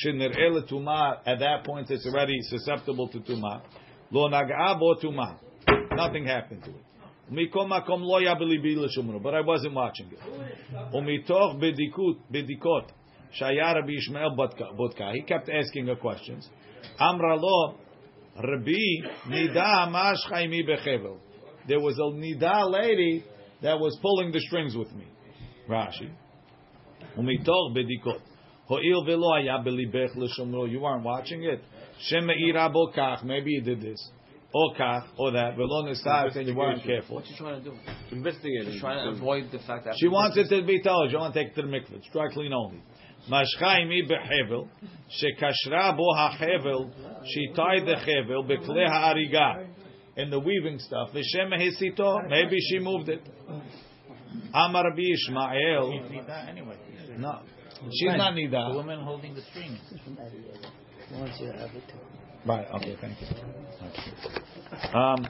[0.05, 1.19] Shener'e tuma.
[1.27, 3.63] At that point, it's already susceptible to tuma.
[4.11, 5.39] Lo nag'a tuma.
[5.93, 6.85] Nothing happened to it.
[7.31, 10.19] But I wasn't watching it.
[10.95, 12.89] Umitoch bedikot
[13.41, 15.13] Rabbi Ishmael bodka.
[15.13, 16.49] He kept asking her questions.
[16.99, 17.75] Amra lo
[18.37, 19.91] Rabbi nida
[20.31, 21.19] chaimi bechevel.
[21.67, 23.25] There was a nida lady
[23.61, 25.05] that was pulling the strings with me.
[25.69, 26.11] Rashi.
[27.19, 28.23] Umitoch bedikot.
[28.69, 30.71] Ho'il velo haya belibech l'shumru.
[30.71, 31.63] You weren't watching it.
[32.01, 33.25] Shema ira bokach.
[33.25, 34.11] Maybe you did this.
[34.53, 35.57] Or kach, or that.
[35.57, 37.17] Velo nisat, and you weren't careful.
[37.17, 37.77] What you trying to do?
[38.13, 38.65] Investigating.
[38.67, 41.11] Just trying to avoid the fact that She wants it to be told.
[41.11, 41.97] She wants to take it to the mikveh.
[41.97, 42.83] It's dry clean only.
[43.31, 44.69] Mashchaimi behevel,
[45.21, 46.91] shekashra bo hahevel,
[47.27, 49.67] she tied the hevel bekle ha'ariga,
[50.17, 51.11] in the weaving stuff.
[51.13, 53.21] V'shem hesito, maybe she moved it.
[54.55, 56.77] Amar Rabbi Ishmael, Nida anyway.
[57.19, 57.41] no,
[57.93, 58.69] she's not need that.
[58.69, 59.79] The woman holding the strings.
[61.13, 61.85] Once you have it.
[62.47, 62.67] Right.
[62.77, 62.97] Okay.
[63.01, 64.99] Thank you.
[64.99, 65.27] Um.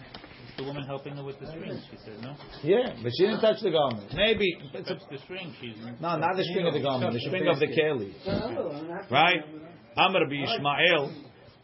[0.59, 1.81] The woman helping her with the string.
[1.89, 2.35] she said, no?
[2.65, 4.13] Yeah, but she didn't touch the garment.
[4.13, 5.77] Maybe it's a, the string, she's...
[6.01, 8.13] no, not the string of the garment, the string of the keli.
[9.09, 9.39] Right?
[9.97, 11.13] Amr Ishmael,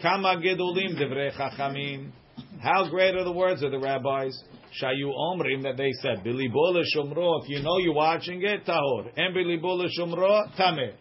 [0.01, 2.13] Kama Gedolim Devrei Chachamim.
[2.63, 4.33] How great are the words of the rabbis?
[4.81, 7.43] Shayu Omrim that they said, Bilibo Shomro.
[7.43, 9.11] If you know you're watching it, Tahor.
[9.17, 10.95] And Bilibo Shomro, Tameh.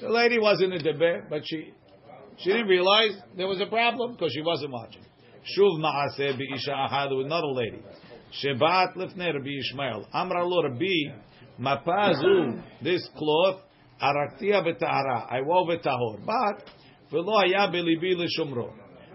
[0.00, 1.72] The lady wasn't in the bed, but she
[2.38, 5.02] she didn't realize there was a problem because she wasn't watching.
[5.56, 7.82] Shuv Maaseh Be'isha Ahad with another lady.
[8.42, 10.06] Shebat Lifnei Rabbi Ishmael.
[10.12, 11.12] Amra lo Rabbi,
[11.60, 13.60] Mapazu, this cloth,
[14.02, 15.26] Araktia Betahara.
[15.30, 16.24] I wove it tahor.
[16.24, 16.64] But,
[17.10, 18.14] Velo haya belibi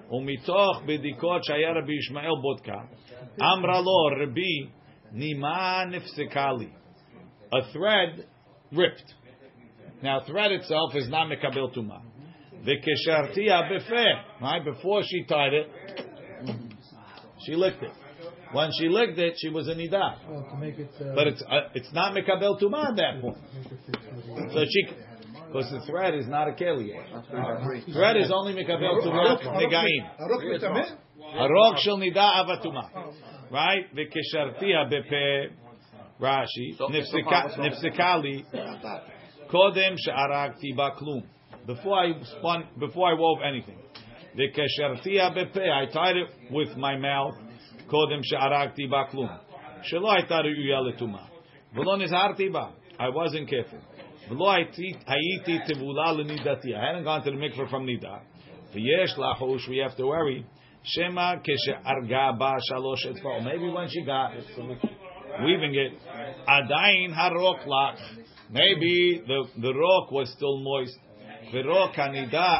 [0.09, 0.21] l'shomro.
[0.21, 2.87] Umitoch bedikot shaya Rabbi Ishmael bodka.
[3.39, 4.69] Amra lo Rabbi,
[5.13, 6.69] Nima nifsekali.
[7.53, 8.25] A thread
[8.71, 9.13] ripped.
[10.01, 12.01] Now, thread itself is not mekabel tuma.
[12.63, 14.41] V'keshartia befeh.
[14.41, 14.63] Right?
[14.65, 15.67] Before she tied it,
[17.45, 17.91] she licked it.
[18.51, 20.59] When she licked it, she was a nidah.
[20.59, 20.89] Make it.
[20.99, 23.37] Uh, But it's uh, it's not mekabel tuma at that point.
[23.53, 24.53] make it fix it.
[24.53, 24.95] So she,
[25.54, 26.90] because the thread is not a keli.
[27.92, 30.02] Thread is only mekabel tuma negaim.
[31.36, 32.84] Arok shel nida avatuma.
[33.50, 33.84] Right?
[33.94, 35.50] V'keshartia bepe.
[36.20, 36.76] Rashi.
[36.76, 38.44] So- Nifsika- so- Nifsikali.
[39.48, 41.22] Kodem she'arakti baklum.
[41.66, 43.78] Before I spun, before I wove anything.
[44.36, 45.70] V'keshartia bepe.
[45.70, 47.34] I tied it with my mouth.
[47.88, 49.30] Kodem she'arakti baklum.
[49.82, 51.24] Shelo הייתה ראויה לטומאה.
[51.74, 52.66] ולא נזהרתי בה.
[52.98, 53.80] I wasn't careful.
[54.27, 54.33] I
[56.85, 58.21] hadn't gone to the mikvah from nida.
[58.73, 60.45] We have to worry.
[63.43, 64.31] Maybe when she got
[65.43, 65.93] weaving it,
[66.47, 67.97] adain harok lach.
[68.51, 70.97] Maybe the the rock was still moist.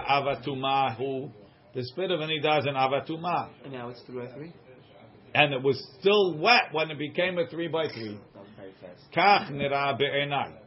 [0.10, 1.32] Avatumahu.
[1.74, 3.50] The spit of anida is an avatuma.
[3.64, 4.54] And now it's three by three.
[5.34, 8.18] And it was still wet when it became a three by three.
[9.14, 10.65] Kach nira be'enai.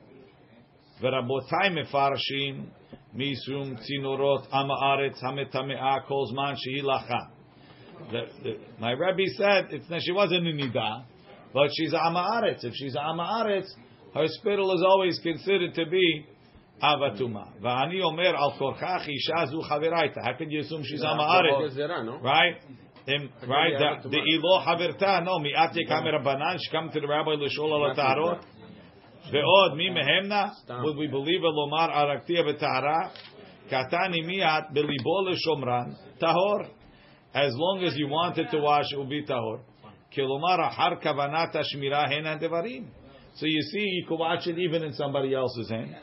[1.01, 2.65] ורבותיי מפרשים
[3.13, 7.19] משום צינורות עם הארץ המטמאה כל זמן שהיא לחה.
[8.11, 11.03] The- the- My Rebbe said it's, she wasn't a nida,
[11.53, 12.63] but she's a amaretz.
[12.63, 13.67] If she's a amaretz,
[14.13, 16.25] her spittle is always considered to be
[16.81, 17.45] avatuma.
[17.61, 20.19] ואני אומר על כורכך אישה זו חברייתא.
[20.19, 21.77] How can you assume she's a amaretz?
[21.77, 22.17] Gezerah, no?
[22.21, 22.57] Right?
[23.07, 23.73] Im, right?
[23.73, 27.71] yeah, The, the ilo haverta, no, mi'at yekam rabbanan, she come to the rabbi l'shol
[27.71, 28.39] al
[29.31, 29.33] tarot.
[29.33, 30.83] Ve'od mi mehemna, Stam.
[30.83, 33.11] would we believe a lomar araktia b'tara?
[33.71, 36.67] Katani mi'at belibo l'shomran, tahor.
[37.33, 39.61] As long as you wanted to wash, it will be tahor.
[40.15, 42.85] Kilomar ahar kavanat hashmira hena devarim.
[43.35, 45.95] So you see, you could watch it even in somebody else's hand.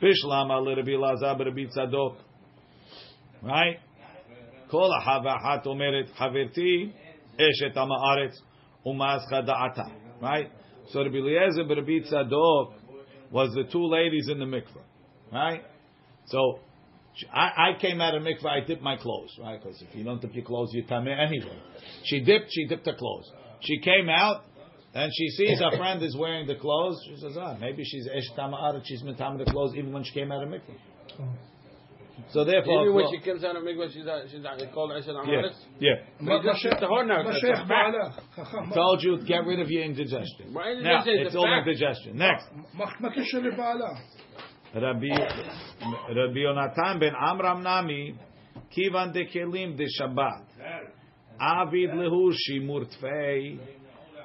[0.00, 2.16] Bishlam al Rabbi Lazar Rabbi Tzadok.
[3.42, 3.80] Right?
[4.70, 6.90] כל אחווה אחת אומרת, חברתי
[7.34, 8.42] אשת עם הארץ
[8.86, 10.03] ומאסך דעתה.
[10.21, 10.51] Right?
[10.91, 12.73] So Rabbi Eliezer Rabbi Tzadok
[13.31, 14.83] was the two ladies in the mikveh.
[15.31, 15.63] Right?
[16.27, 16.59] So
[17.33, 19.35] I, I came out of mikveh, I dipped my clothes.
[19.39, 19.61] Right?
[19.61, 21.57] Because if you don't dip your clothes, you're tameh anyway.
[22.03, 23.31] She dipped, she dipped her clothes.
[23.61, 24.43] She came out,
[24.93, 26.97] and she sees her friend is wearing the clothes.
[27.07, 30.31] She says, ah, maybe she's Eshet Ha'aretz, she's mitam the clothes even when she came
[30.31, 30.77] out of mikveh.
[32.29, 35.09] So therefore, even when she comes out of mikvah, she's not, she's not called Aisha
[35.09, 35.51] Amaris.
[35.79, 36.39] Yeah, yeah.
[36.43, 38.73] But shift now.
[38.73, 40.53] Told you, get rid of your indigestion.
[40.53, 40.77] Right?
[40.77, 42.17] indigestion now, it's all indigestion.
[42.17, 42.47] Next.
[44.73, 45.07] Rabbi
[46.15, 48.15] Rabbi Yonatan ben Amram Nami
[48.75, 50.43] kivan de kelim de Shabbat
[51.39, 53.59] avid lehushi shimur tfei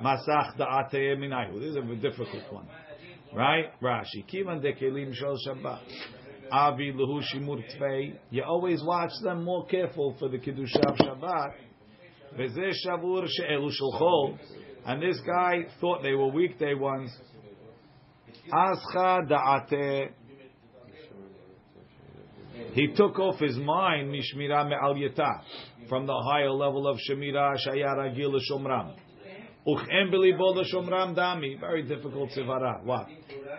[0.02, 1.60] masach da'atei minayu.
[1.60, 2.66] This is a difficult one,
[3.32, 3.66] right?
[3.80, 5.12] Rashi kivan de kelim
[5.46, 5.80] Shabbat.
[6.52, 7.62] Avid lehu shimur.
[8.30, 11.52] You always watch them more careful for the Kiddush of Shabbat.
[12.38, 14.38] V'zeh shavur she'elu.
[14.86, 17.10] And this guy thought they were weekday ones.
[18.52, 20.10] Ascha da'ateh.
[22.72, 25.42] He took off his mind mishmira me'al yata
[25.88, 28.94] from the higher level of shemira shaya ragil shomram.
[29.66, 31.60] Dami.
[31.60, 32.82] Very difficult sivara.
[32.84, 33.06] What?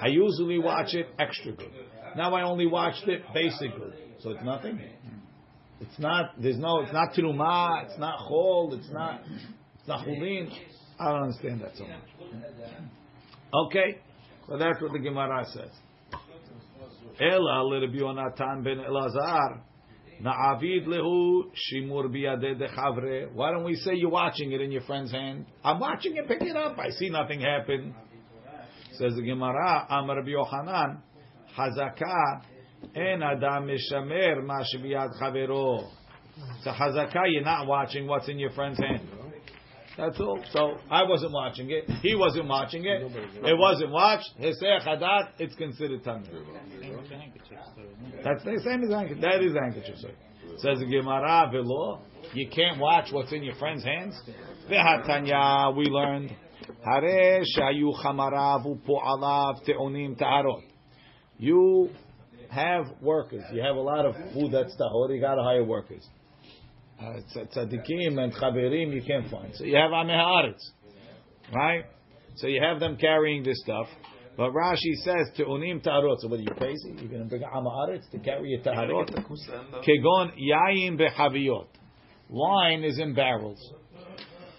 [0.01, 1.71] I usually watch it extra good.
[2.15, 3.93] Now I only watched it basically.
[4.19, 4.79] So it's nothing.
[5.79, 6.31] It's not.
[6.39, 6.81] There's no.
[6.81, 7.85] It's not truma.
[7.85, 8.77] It's not chol.
[8.77, 9.21] It's not.
[9.79, 10.51] It's not chulin.
[10.99, 12.09] I don't understand that so much.
[13.53, 13.97] Okay,
[14.47, 15.71] so that's what the Gemara says.
[17.19, 19.61] Ela l'Rabbi Yonatan ben Elazar
[20.21, 23.33] na'avid lehu shimur biyadeh dechavre.
[23.33, 25.47] Why don't we say you're watching it in your friend's hand?
[25.63, 26.27] I'm watching it.
[26.27, 26.77] Pick it up.
[26.77, 27.95] I see nothing happen.
[28.93, 29.87] Says the Gemara.
[29.89, 31.01] Amar Rabbi Yochanan
[31.57, 32.41] hazaka
[32.95, 35.89] en adam mishamer ma chavero.
[36.63, 39.07] So hazaka, you're not watching what's in your friend's hand.
[39.97, 40.39] That's all.
[40.51, 41.89] So I wasn't watching it.
[42.01, 43.01] He wasn't watching it.
[43.43, 44.29] It wasn't watched.
[44.39, 45.31] Hesech hadat.
[45.37, 46.43] It's considered tamir.
[48.23, 49.21] That's the same as handkerchief.
[49.21, 49.97] That is handkerchief.
[49.97, 50.15] Sorry.
[50.57, 52.01] Says the Gemara velo.
[52.33, 54.15] You can't watch what's in your friend's hands.
[54.69, 56.31] V'hatanya we learned.
[56.83, 60.63] Hare shayu chamarav u'po'alav te'onim ta'arot.
[61.41, 61.89] You
[62.51, 63.41] have workers.
[63.51, 65.09] You have a lot of food that's tahor.
[65.09, 66.07] You got to hire workers.
[66.99, 69.51] Uh, tzaddikim and chaverim you can't find.
[69.55, 70.61] So you have ameh haaretz,
[71.51, 71.85] right?
[72.35, 73.87] So you have them carrying this stuff.
[74.37, 76.19] But Rashi says to unim ta'arot.
[76.19, 76.93] So what are you crazy?
[76.99, 79.09] You're going to bring ameh haaretz to carry your ta'arot?
[79.09, 81.69] Kegon yayin behaviyot.
[82.29, 83.59] Wine is in barrels.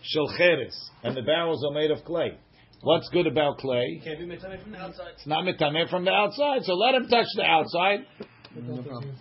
[0.03, 0.91] Shel cheres.
[1.05, 2.39] And the barrels are made of clay.
[2.83, 4.01] What's good about clay?
[4.03, 5.13] Can't be mitzvah from the outside.
[5.15, 8.01] It's not mitameh from the outside, so let him touch the outside.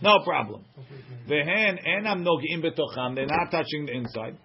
[0.02, 0.66] No problem.
[1.30, 3.14] Vehen enam nogim betocham.
[3.14, 4.36] They're not touching the inside.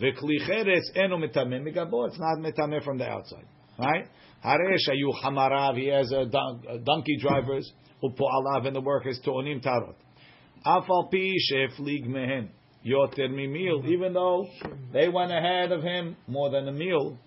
[0.00, 2.08] V'kli cheres eno mitameh migabo.
[2.08, 3.44] It's not mitameh from the outside.
[3.78, 4.08] Right?
[4.42, 5.76] Haresh ayu hamarav.
[5.76, 7.70] He has a, don- a donkey drivers.
[8.02, 9.94] Upo'alav and the workers to'onim tarot.
[10.66, 12.48] Afal pi sheflig mehen.
[12.84, 13.86] Yoter mimil.
[13.88, 14.46] Even though
[14.90, 17.18] they went ahead of him more than a meal.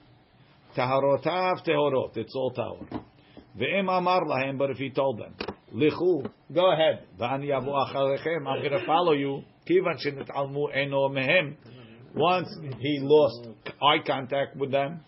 [0.76, 2.18] Taharotav tehorot.
[2.18, 3.01] It's all tahor.
[3.59, 5.34] Ve'em amar lahem, but if he told them,
[5.74, 7.05] Lichu, go ahead.
[7.20, 9.43] V'ani yavu acharechem, I'm going to follow you.
[9.68, 11.55] Kivan shenet'almu eno mehem.
[12.15, 12.49] Once
[12.80, 13.47] he lost
[13.82, 15.01] eye contact with them,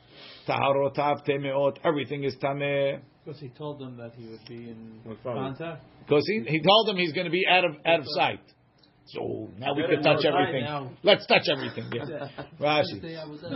[0.47, 2.99] taharotav temeot, everything is tameh.
[3.23, 5.55] Because he told them that he would be in problem?
[5.55, 5.83] contact.
[6.07, 8.41] Because he, he told them he's going to be out of out of sight.
[9.13, 10.97] So now we can touch everything.
[11.03, 11.91] Let's touch everything.
[11.91, 12.27] Yeah.
[12.59, 13.01] Rashi.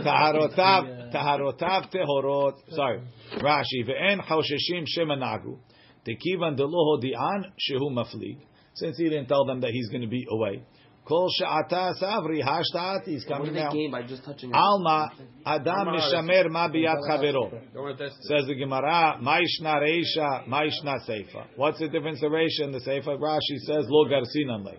[0.04, 2.54] Taharotav, taharotav tehorot.
[2.70, 3.00] Sorry.
[3.38, 3.86] Rashi.
[3.86, 5.58] Ve'en chosheshim shemanagu.
[6.06, 8.38] Tekivan deloho di'an shehu maflig.
[8.74, 10.64] Since he didn't tell them that he's going to be away.
[11.06, 13.04] Kol sha'ata savri hashtat.
[13.04, 13.70] He's coming now.
[13.70, 14.56] gain by just touching it?
[14.56, 15.12] Alma
[15.46, 17.50] adam mishamer ma biyat chavero.
[17.72, 18.26] Don't want to test it.
[18.26, 21.46] Says the Gemara, Maishna Reisha, Maishna Seifa.
[21.56, 23.18] What's the difference of Reisha and the Seifa?
[23.18, 24.72] Rashi says, Lo Garsinan Le.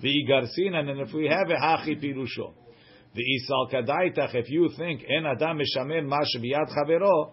[0.00, 2.52] Vi Garsinan, and if we have a Hachi Pirusho.
[3.14, 7.32] The Isal Kadaitach, if you think, En Adam Mishamer Mash Biyat Chavero,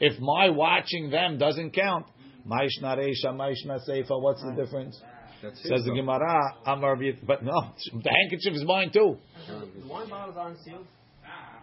[0.00, 2.06] if my watching them doesn't count,
[2.46, 5.00] Maishna Reisha, Maishna Seifa, what's the difference?
[5.42, 5.62] That's.
[5.62, 6.96] Says the Gemara, Amar
[7.26, 7.52] but no,
[8.02, 9.16] the handkerchief is mine too.
[9.48, 10.86] The wine bottles aren't sealed.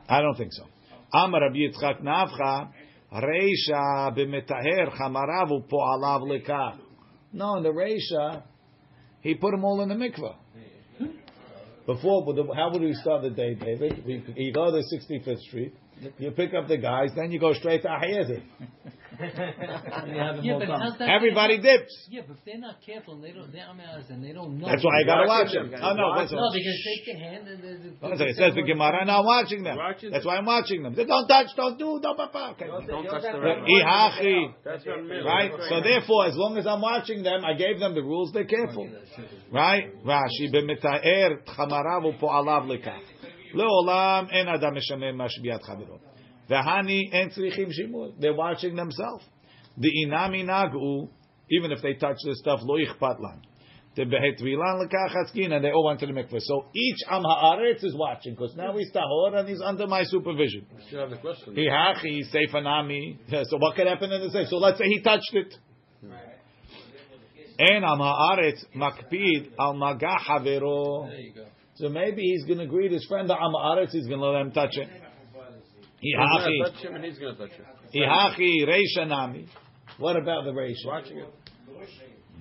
[0.07, 0.65] I don't think so.
[1.13, 2.69] Amar Rabbi Yitzchak Navcha,
[3.13, 6.77] Reisha b'metaher chamarav u'po'alav lekach.
[7.31, 8.43] No, in the Reisha,
[9.23, 10.35] he put them all in the mikvah.
[10.97, 11.05] Hmm.
[11.85, 14.05] Before, but the- how would we start the day, David?
[14.05, 15.73] We, you go to 65th Street,
[16.17, 18.43] you pick up the guys, then you go straight to Ahiyazim.
[19.19, 20.33] yeah,
[20.99, 21.63] Everybody mean?
[21.63, 22.07] dips.
[22.09, 23.67] Yeah, but if they're not careful and they don't, they're
[24.09, 24.67] and they don't know.
[24.67, 25.71] That's why I gotta watch them.
[25.75, 26.85] Oh, no, watch no, because shh.
[26.85, 27.85] take the hand and there's.
[27.85, 29.77] a the, it says the Gemara, and I'm watching them.
[29.77, 30.33] Watching that's them.
[30.33, 30.95] why I'm watching them.
[30.95, 32.55] They don't touch, don't do, don't papa.
[32.55, 32.65] Okay.
[32.67, 33.39] Don't, don't touch the
[35.23, 35.51] Right?
[35.69, 38.31] So therefore, as long as I'm watching them, I gave them the rules.
[38.33, 38.89] They're careful.
[39.51, 39.93] Right?
[40.03, 40.51] Rashi
[42.19, 42.63] po'alav.
[43.53, 45.99] Leolam en adam meshamem mashbiat chavero.
[46.49, 48.13] V'hani en tzrichim shimur.
[48.19, 49.23] They're watching themselves.
[49.77, 51.09] The inami nagu,
[51.49, 53.41] even if they touch this stuff, lo ichpat lan.
[53.95, 56.39] The behetvilan lekachatzkin, and they all went to the mikveh.
[56.39, 60.65] So each am haaretz is watching, because now he's tahor and he's under my supervision.
[60.89, 61.55] You have the question.
[63.49, 64.47] So what could happen in the same?
[64.47, 65.55] So let's say he touched it.
[66.01, 66.39] Right.
[67.59, 70.43] And am haaretz makpid al magah.
[70.43, 71.45] There you go.
[71.75, 73.87] So maybe he's going to greet his friend the am.
[73.91, 74.87] He's going to let him touch it.
[76.03, 77.65] Hihachi, touch him and he's going to touch him.
[77.95, 79.47] hihachi reisha nami.
[79.97, 80.85] What about the reisha?
[80.85, 81.33] Watching it.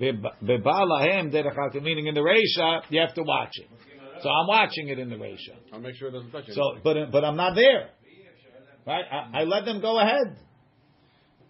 [0.00, 1.84] Beba lahem derech hakim.
[1.84, 3.68] Meaning in the reisha, you have to watch it.
[4.22, 5.54] So I'm watching it in the reisha.
[5.72, 6.54] I'll make sure it doesn't touch him.
[6.54, 7.90] So, but but I'm not there,
[8.86, 9.04] right?
[9.10, 10.38] I, I let them go ahead.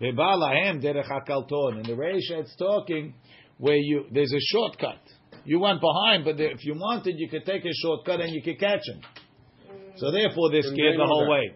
[0.01, 1.81] Beba lahem derech hakalton.
[1.81, 3.15] In the reisha, it's talking
[3.59, 5.01] where you there's a shortcut.
[5.46, 8.60] You went behind, but if you wanted, you could take a shortcut and you could
[8.60, 9.02] catch him.
[9.98, 11.32] So therefore, they're Didn't scared they the know whole that?
[11.32, 11.56] way.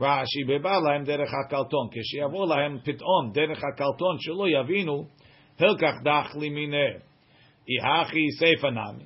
[0.00, 1.90] Rashi beba lahem derech hakalton.
[1.90, 5.04] כשיבוא להם פתאום דרך הקלטון שלא יבינו,
[5.58, 6.98] הלקח דח לימינר.
[7.68, 9.04] איהכי סייפה נמי.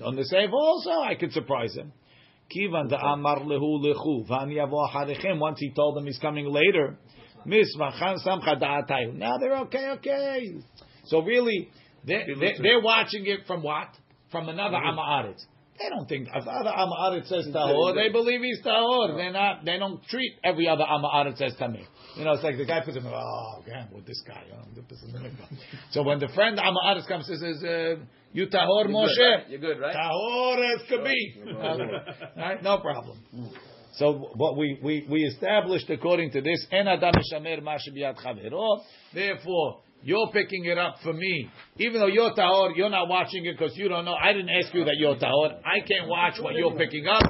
[0.00, 1.92] On the save also, I could surprise him.
[2.50, 5.38] Kivan da'amar lehu lechu, v'ani yavo acharichem.
[5.38, 6.98] Once he told them he's coming later,
[7.46, 9.14] misvachan samcha da'atayu.
[9.14, 10.46] Now they're okay, okay.
[11.06, 11.68] So really,
[12.05, 13.89] they're, they're, they're watching it from what?
[14.31, 15.43] From another Ama'aretz.
[15.79, 19.17] They don't think if other Ama'aretz says tahor, they believe he's tahor.
[19.17, 19.65] They're not.
[19.65, 21.85] They don't treat every other Ama'aretz as tameh.
[22.15, 23.07] You know, it's like the guy puts him.
[23.07, 24.43] Oh, damn, with this guy.
[24.53, 25.57] Oh, this is the mikvah."
[25.91, 27.95] so when the friend Ama'aretz comes and says, uh,
[28.31, 29.95] "You tahor, Moshe," You're good, right?
[29.95, 31.41] Tahor as could be.
[32.37, 32.61] right?
[32.61, 33.17] No problem.
[33.93, 38.15] So what we, we, we established according to this, En adam shebiyad.
[39.13, 41.49] Therefore, you're picking it up for me.
[41.77, 44.13] Even though you're tahor, you're not watching it because you don't know.
[44.13, 45.59] I didn't ask you that you're tahor.
[45.65, 47.23] I can't watch what you're picking up.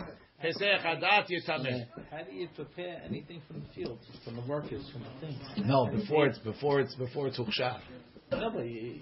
[0.44, 1.86] Hesech hadat yitameh.
[2.10, 5.40] How do you prepare anything from the field, from the workers, from the things?
[5.66, 7.80] No, before it's before it's before it's ukshar.
[8.32, 9.02] No, but you,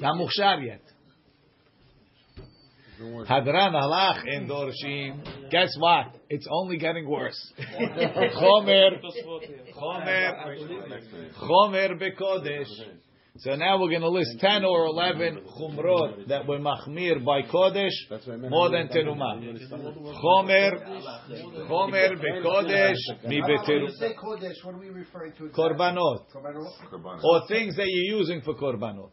[0.00, 0.80] Not mukshar yet.
[3.28, 5.50] Hadran halach in dorshim.
[5.50, 6.14] Guess what?
[6.28, 7.38] It's only getting worse.
[7.58, 9.00] Chomer,
[9.76, 10.30] chomer,
[11.40, 12.68] chomer bekodesh.
[13.38, 17.90] So now we're going to list ten or eleven chumrot that were machmir by kodesh
[18.08, 18.50] That's what I meant.
[18.52, 19.42] more than teruma.
[20.22, 20.72] Chomer,
[21.68, 22.94] chomer bekodesh
[23.26, 25.48] mi When you say Kodesh, what are we referring to?
[25.48, 27.24] Korbanot Korbanot?
[27.24, 29.10] or things that you're using for korbanot.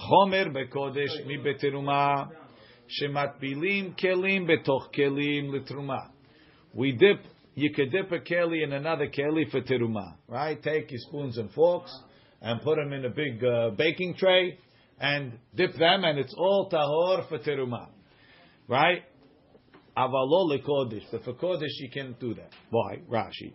[0.00, 2.24] חומר בקודש מבתרומה
[2.88, 6.00] שמטבילים כלים בתוך כלים לתרומה.
[6.74, 7.24] We dip,
[7.56, 10.62] you could dip a keli in another keli for teruma, right?
[10.62, 11.90] Take your spoons and forks
[12.42, 14.58] and put them in a big uh, baking tray
[15.00, 17.88] and dip them and it's all tahor for teruma,
[18.68, 19.02] right?
[19.96, 22.50] Avalo lekodesh, but for kodesh you can't do that.
[22.70, 22.98] Why?
[23.08, 23.54] Rashi.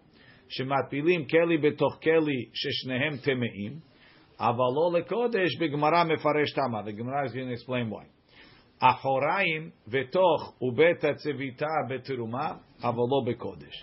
[0.51, 3.79] שמטבילים כלי בתוך כלי ששניהם טמאים
[4.40, 6.82] Avalo lekodesh b'gemara mefaresh tama.
[6.84, 8.06] The Gemara is going to explain why.
[8.82, 13.82] Achoraim v'toch ubet atzevita beteruma avalo bekodesh.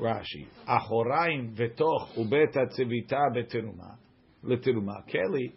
[0.00, 0.46] Rashi.
[0.68, 3.96] Achoraim v'toch ubet atzevita beteruma.
[4.44, 5.06] Leteruma.
[5.06, 5.54] Kelly.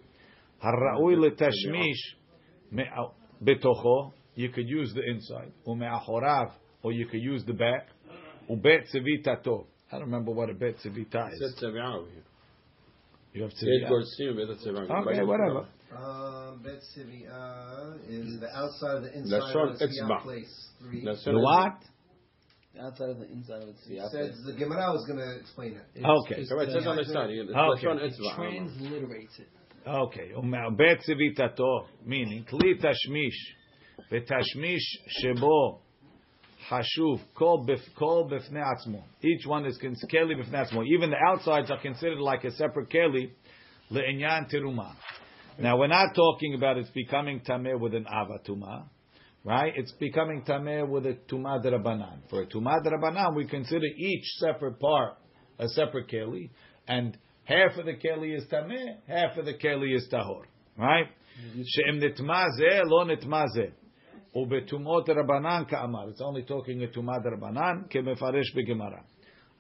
[0.64, 2.78] Harraui letashmish
[3.44, 4.12] betocho.
[4.36, 5.52] You could use the inside.
[5.68, 6.52] Umeachorav.
[6.84, 7.88] Or you could use the back.
[8.50, 9.66] Ubet tzevita tov.
[9.92, 11.64] I don't remember what a bet tzevita is.
[13.35, 13.89] You have בית tzivita?
[13.89, 15.01] גורסים ובית הצביעה.
[15.01, 15.65] Okay, whatever.
[15.91, 20.23] Um, Bet Sivi'ah is the outside of the inside לשון of the Tzvi'ah אצבע.
[20.23, 20.55] place.
[20.83, 21.03] Three.
[21.05, 21.79] לשון The what?
[22.81, 24.09] Outside of the inside of the He tzviyah.
[24.11, 25.85] says the Gemara was going to explain it.
[26.05, 26.41] Okay.
[26.43, 27.31] It's, Correct, it says uh, on the side.
[27.31, 27.87] It's Okay.
[27.87, 28.31] לשון it אצבע.
[28.37, 29.49] transliterates it.
[29.87, 30.29] Okay.
[30.37, 33.37] ובית צביתתו, meaning, כלי תשמיש,
[34.13, 35.81] ותשמיש שבו
[36.70, 39.04] Hashuv, kol b'fnei atzmo.
[39.22, 40.86] Each one is keli b'fnei atzmo.
[40.86, 43.32] Even the outsides are considered like a separate keli,
[43.92, 44.94] le'inyan teruma.
[45.60, 48.86] Now we're not talking about it's becoming tameh with an avatuma,
[49.44, 49.74] right?
[49.76, 52.22] It's becoming tameh with a tumad rabanan.
[52.30, 55.18] For a tumad rabanan, we consider each separate part
[55.60, 56.50] a separate keli,
[56.88, 60.44] and half of the keli is tameh, half of the keli is tahor,
[60.78, 61.06] right?
[61.40, 61.62] Mm-hmm.
[61.66, 63.72] She'im nitmazeh lo nitmazeh.
[64.35, 69.01] ובתומות רבנן כאמר, it's only talking a תומה דרבנן, כמפרש בגמרא.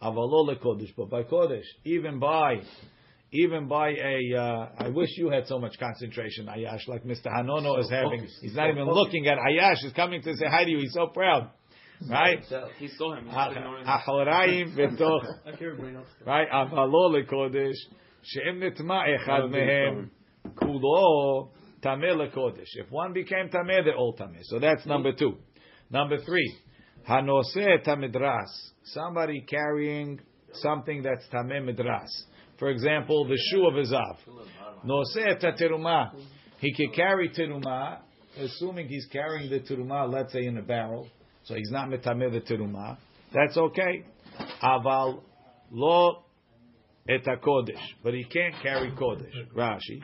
[0.02, 2.62] אבל לא לקודש, but by קודש, even by,
[3.32, 7.28] even by a, uh, I wish you had so much concentration, Ayash, like Mr.
[7.36, 8.20] Hanono is having.
[8.42, 11.06] He's not even looking at Ayash, he's coming to say hi to you, he's so
[11.08, 11.50] proud.
[12.08, 12.38] Right?
[12.78, 13.24] He saw him.
[13.24, 13.88] He's Ah, just ignoring him.
[13.88, 15.22] אחוריים בתוך,
[16.26, 16.50] right?
[16.52, 17.76] אבל לא לקודש,
[18.22, 20.06] שאם נטמע אחד מהם,
[20.54, 21.48] כולו
[21.83, 22.69] tameh lekodesh.
[22.75, 24.43] If one became tameh, they're all tameh.
[24.43, 25.37] So that's number two.
[25.89, 26.55] Number three,
[27.07, 28.49] hanoseh tamidras.
[28.85, 30.19] Somebody carrying
[30.53, 32.09] something that's tameh midras.
[32.57, 34.17] For example, the shoe of a zav.
[34.85, 36.11] Noseh tateruma.
[36.59, 37.99] He can carry teruma,
[38.37, 41.07] assuming he's carrying the teruma, let's say in a barrel,
[41.43, 42.97] so he's not metameh the teruma.
[43.33, 44.05] That's okay.
[44.63, 45.21] Aval
[45.71, 46.23] lo
[47.09, 49.33] et kodesh, but he can't carry kodesh.
[49.53, 50.01] Rashi.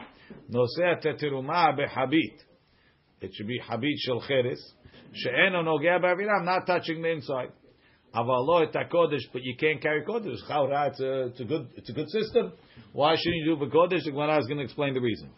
[0.48, 2.44] נושא את התרומה בחבית.
[3.22, 4.78] It should be חבית של חרס,
[5.12, 7.64] שאינו נוגע באווירה, I'm not touching the inside.
[8.14, 10.42] אבל לא את הקודש, but you can't carry קודש.
[10.42, 12.52] לכאורה, it's a, it's a good, it's a good system.
[12.92, 14.06] Why shouldn't you do בקודש?
[14.06, 15.28] The Gemara is going to explain the reason.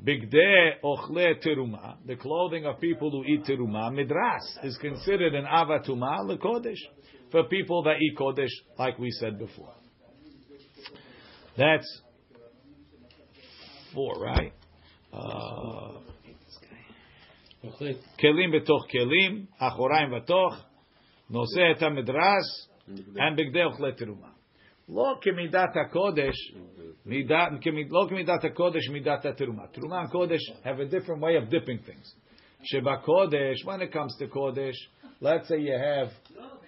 [0.00, 6.28] בגדי אוכלי תרומה, the clothing of people who eat תרומה, מדרס is considered an avatuma
[6.28, 6.78] לקודש.
[7.30, 9.74] For people that eat kodesh, like we said before.
[11.56, 12.02] That's
[13.92, 14.52] four, right?
[15.12, 15.18] Uh,
[18.20, 20.54] כלים בתוך כלים, אחוריים בתוך,
[21.30, 24.28] נושא את המדרס, and בגדי אוכלי תרומה.
[24.88, 26.34] לא כמידת הקודש,
[27.06, 29.66] מידת, כמי- לא כמידת הקודש, מידת התרומה.
[29.72, 32.06] תרומה and קודש have a different way of dipping things.
[32.62, 34.74] שבקודש, when it comes to קודש,
[35.22, 36.10] let's say you have,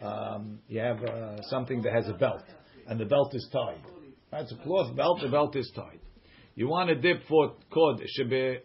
[0.02, 2.44] um, you have uh, something that has a belt,
[2.86, 3.84] and the belt is tied.
[4.32, 6.00] That's a cloth belt, the belt is tied.
[6.55, 8.61] You want to dip for kodesh shebe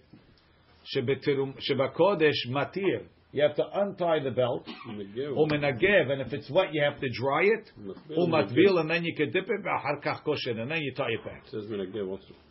[1.96, 3.06] kodesh matir.
[3.32, 4.66] You have to untie the belt.
[4.88, 7.70] Umenagev, and if it's wet, you have to dry it.
[8.16, 9.64] Umatvil, and then you can dip it.
[9.64, 11.44] Harkach kosher, and then you tie it back.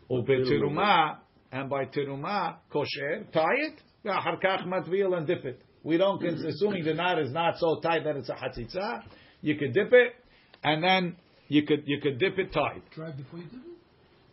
[0.10, 1.18] Ubetiruma,
[1.52, 3.82] and by tiruma kosher, tie it.
[4.06, 5.62] Harkach matvil, and dip it.
[5.84, 9.04] We don't assuming the knot is not so tight that it's a hatzitza.
[9.42, 10.14] You could dip it,
[10.64, 11.16] and then
[11.48, 12.84] you could you could dip it tight.
[12.94, 13.69] Dry before you dip it.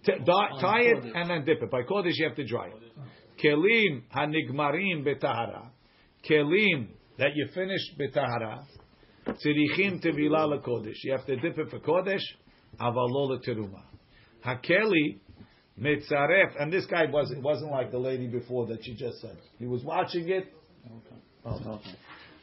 [0.07, 1.70] T- tie it and then dip it.
[1.70, 2.74] By Kodesh, you have to dry it.
[3.42, 5.70] Kelim hanigmarim betahara.
[6.28, 6.88] Kelim
[7.18, 8.64] that you finished betahara.
[9.26, 10.94] Tzirichim tevila lekodesh.
[11.02, 12.22] You have to dip it for Kodesh.
[12.80, 13.82] Avalo leteruma.
[14.46, 15.18] Hakeli
[15.80, 16.54] mitzaref.
[16.61, 19.36] And this guy wasn't wasn't like the lady before that she just said.
[19.59, 20.52] He was watching it.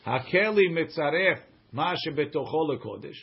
[0.06, 1.40] Hakeli mitzaref
[1.72, 3.16] ma shebetocho lekodesh.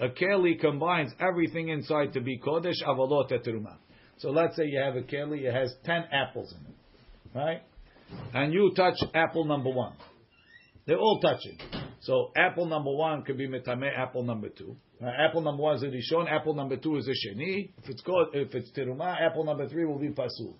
[0.00, 3.76] A keli combines everything inside to be kodesh avalot teruma.
[4.18, 7.62] So let's say you have a keli, it has ten apples in it, right?
[8.32, 9.94] And you touch apple number one.
[10.86, 11.58] They're all touching.
[12.00, 14.76] So apple number one could be metame apple number two.
[15.02, 16.30] Uh, apple number one is a rishon.
[16.30, 17.70] Apple number two is a sheni.
[17.82, 20.54] If it's called, if it's teruma, apple number three will be pasul.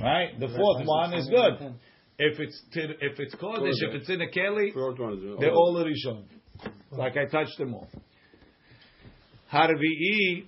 [0.00, 0.38] Right?
[0.38, 1.74] The fourth one is good.
[2.18, 4.98] If it's tir, if it's kodesh, if it's in a keli, Fourth
[5.40, 6.24] they're all a rishon.
[6.90, 7.88] Like I touched them all.
[9.52, 10.44] Harvi'i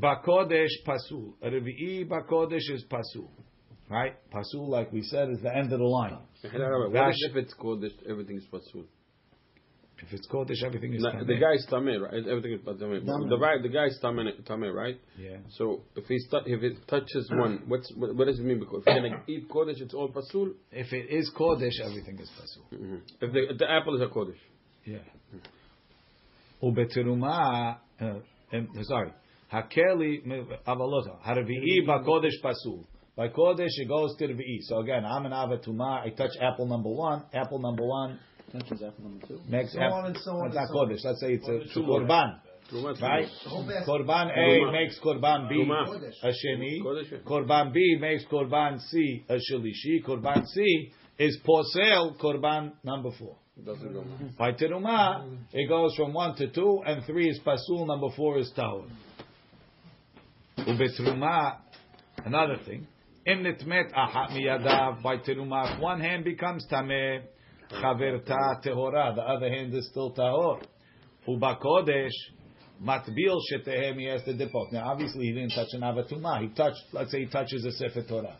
[0.00, 1.34] bakodesh pasul.
[1.44, 3.28] Harvi'i bakodesh is pasul.
[3.90, 4.16] Right?
[4.30, 6.18] Pasul, like we said, is the end of the line.
[6.42, 8.84] What if it's kodesh, everything is pasul?
[10.00, 11.26] If it's kodesh, everything is No, tameh.
[11.26, 12.14] the guy is tameh, right?
[12.28, 13.02] Everything is tameh.
[13.04, 13.28] Tameh.
[13.28, 14.96] The right, the guy is tameh, tameh, right?
[15.18, 15.38] Yeah.
[15.56, 18.60] So if he stu- if it touches one, what's what, what does it mean?
[18.60, 20.52] Because if you're gonna eat kodesh, it's all pasul.
[20.70, 22.78] If it is kodesh, everything is pasul.
[22.78, 23.00] Mhm.
[23.22, 24.38] If the, the apple is a kodesh,
[24.84, 24.98] Yeah.
[26.62, 28.14] Ubeteruma, uh,
[28.82, 29.12] sorry.
[29.52, 30.22] Hakeli
[30.66, 31.18] avalota.
[31.26, 32.84] Harvi'i bakodesh pasul.
[33.16, 34.58] By Kodesh, it goes to the V'i.
[34.60, 36.06] So again, I'm an Avatuma.
[36.06, 37.24] I touch apple number one.
[37.34, 38.20] Apple number one
[38.52, 39.40] Touches apple number two.
[39.48, 39.98] makes So apple.
[39.98, 40.88] on and so on It's and not.
[40.88, 41.04] Kodesh.
[41.04, 42.06] Let's say it's a, it's a Truma.
[42.06, 43.00] Korban.
[43.02, 43.26] Right?
[43.44, 43.88] The whole basket.
[43.88, 46.12] Korban A makes Korban B Truma.
[46.22, 47.24] a Sheni.
[47.26, 50.04] Korban B makes Korban C a Shalishi.
[50.06, 53.36] Korban C is Posel Korban number four.
[54.38, 58.52] By Teruma, it goes from one to two, and three is Pasul, number four is
[58.56, 58.88] Tahor.
[60.58, 61.56] Ubetruma,
[62.24, 62.86] another thing.
[63.26, 67.22] Im nitmet ahat miyadav by Teruma, one hand becomes Tameh,
[67.72, 70.62] Chaverta Tehora, the other hand is still Tahor.
[71.26, 72.10] Ubakodesh,
[72.82, 74.72] Matbil Shetehem, he has to dip off.
[74.72, 76.40] Now, obviously, he didn't touch an Avatuma.
[76.40, 78.36] He touched, let's say he touches a Sefer Torah.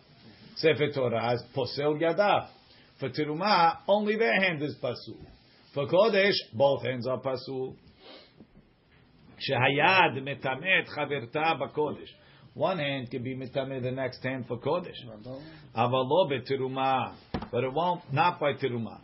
[0.56, 2.48] Sefer Torah has Posel Yadav.
[3.00, 5.18] For Teruma, only their hand is Pasul.
[5.72, 7.76] For Kodesh, both hands are Pasul.
[9.48, 12.08] Shehayad metamet chaverta bakodesh.
[12.54, 14.96] One hand can be metamet the next hand for Kodesh.
[15.76, 17.14] Avalo betiruma.
[17.52, 18.98] But it won't, not by tiruma.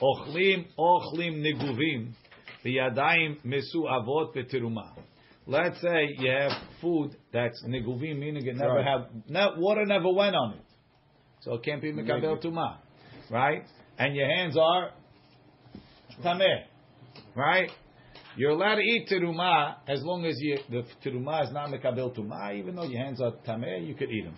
[0.00, 2.12] Ochlim, ochlim neguvim.
[2.64, 4.92] Biyadayim mesu avot betiruma.
[5.46, 8.86] Let's say you have food that's neguvim, meaning it never Right.
[8.86, 10.64] have, water never went on it.
[11.42, 12.78] So it can't be mekabel tuma.
[13.30, 13.62] Right?
[13.98, 14.90] And your hands are
[16.24, 16.64] tameh.
[17.34, 17.70] Right?
[18.36, 22.54] You're allowed to eat teruma as long as you, the teruma is not mekabel tuma,
[22.54, 24.36] even though your hands are tameh, you could eat them.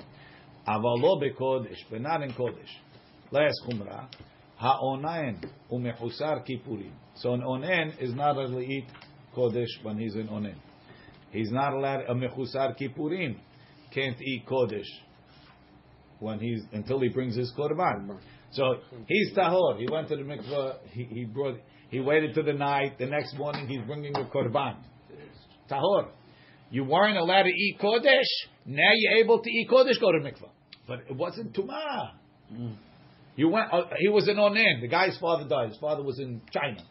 [0.69, 2.71] Avalo bekodesh, but not in kodesh.
[3.31, 4.07] Last chumrah,
[4.57, 6.93] ha'onain umechusar kippurim.
[7.17, 8.87] So an onen is not allowed to eat
[9.37, 10.55] kodesh when he's in onen.
[11.31, 13.37] He's not allowed a mechusar kippurim
[13.93, 14.89] can't eat kodesh
[16.21, 18.19] when he's until he brings his korban.
[18.53, 18.77] So
[19.07, 19.79] he's tahor.
[19.79, 20.79] He went to the mikveh.
[20.91, 21.59] He, he brought.
[21.91, 22.99] He waited to the night.
[22.99, 24.77] The next morning he's bringing a korban.
[25.71, 26.09] Tahor.
[26.71, 28.49] You weren't allowed to eat kodesh.
[28.67, 30.01] Now you're able to eat kodesh.
[30.01, 30.51] Go to mikveh.
[30.87, 32.13] But it wasn't tumah.
[33.37, 33.73] You went.
[33.73, 34.81] Uh, he was in onen.
[34.81, 35.69] The guy's father died.
[35.71, 36.83] His father was in China,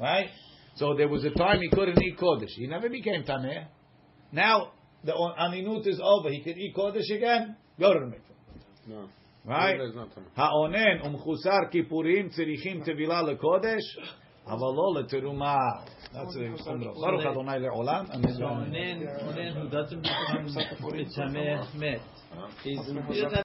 [0.00, 0.28] right?
[0.76, 2.48] So there was a time he couldn't eat kodesh.
[2.48, 3.66] He never became tameh.
[4.32, 4.72] Now
[5.04, 6.30] the aninut is over.
[6.30, 7.56] He can eat kodesh again.
[7.78, 8.88] Go to the mikveh.
[8.88, 9.08] No.
[9.45, 9.79] Right?
[9.81, 10.29] It's not tameh.
[10.35, 13.81] העונן ומחוסר כיפורים צריכים טבילה לקודש,
[14.47, 15.55] אבל לא לתרומה.
[16.13, 16.93] That's the Chumrah.
[16.93, 18.05] ברוך אדוני לעולם.
[18.15, 18.71] אמן So, ואמן.
[18.71, 18.97] Onen,
[19.29, 20.45] Onen who doesn't become
[20.91, 21.61] Mitzameh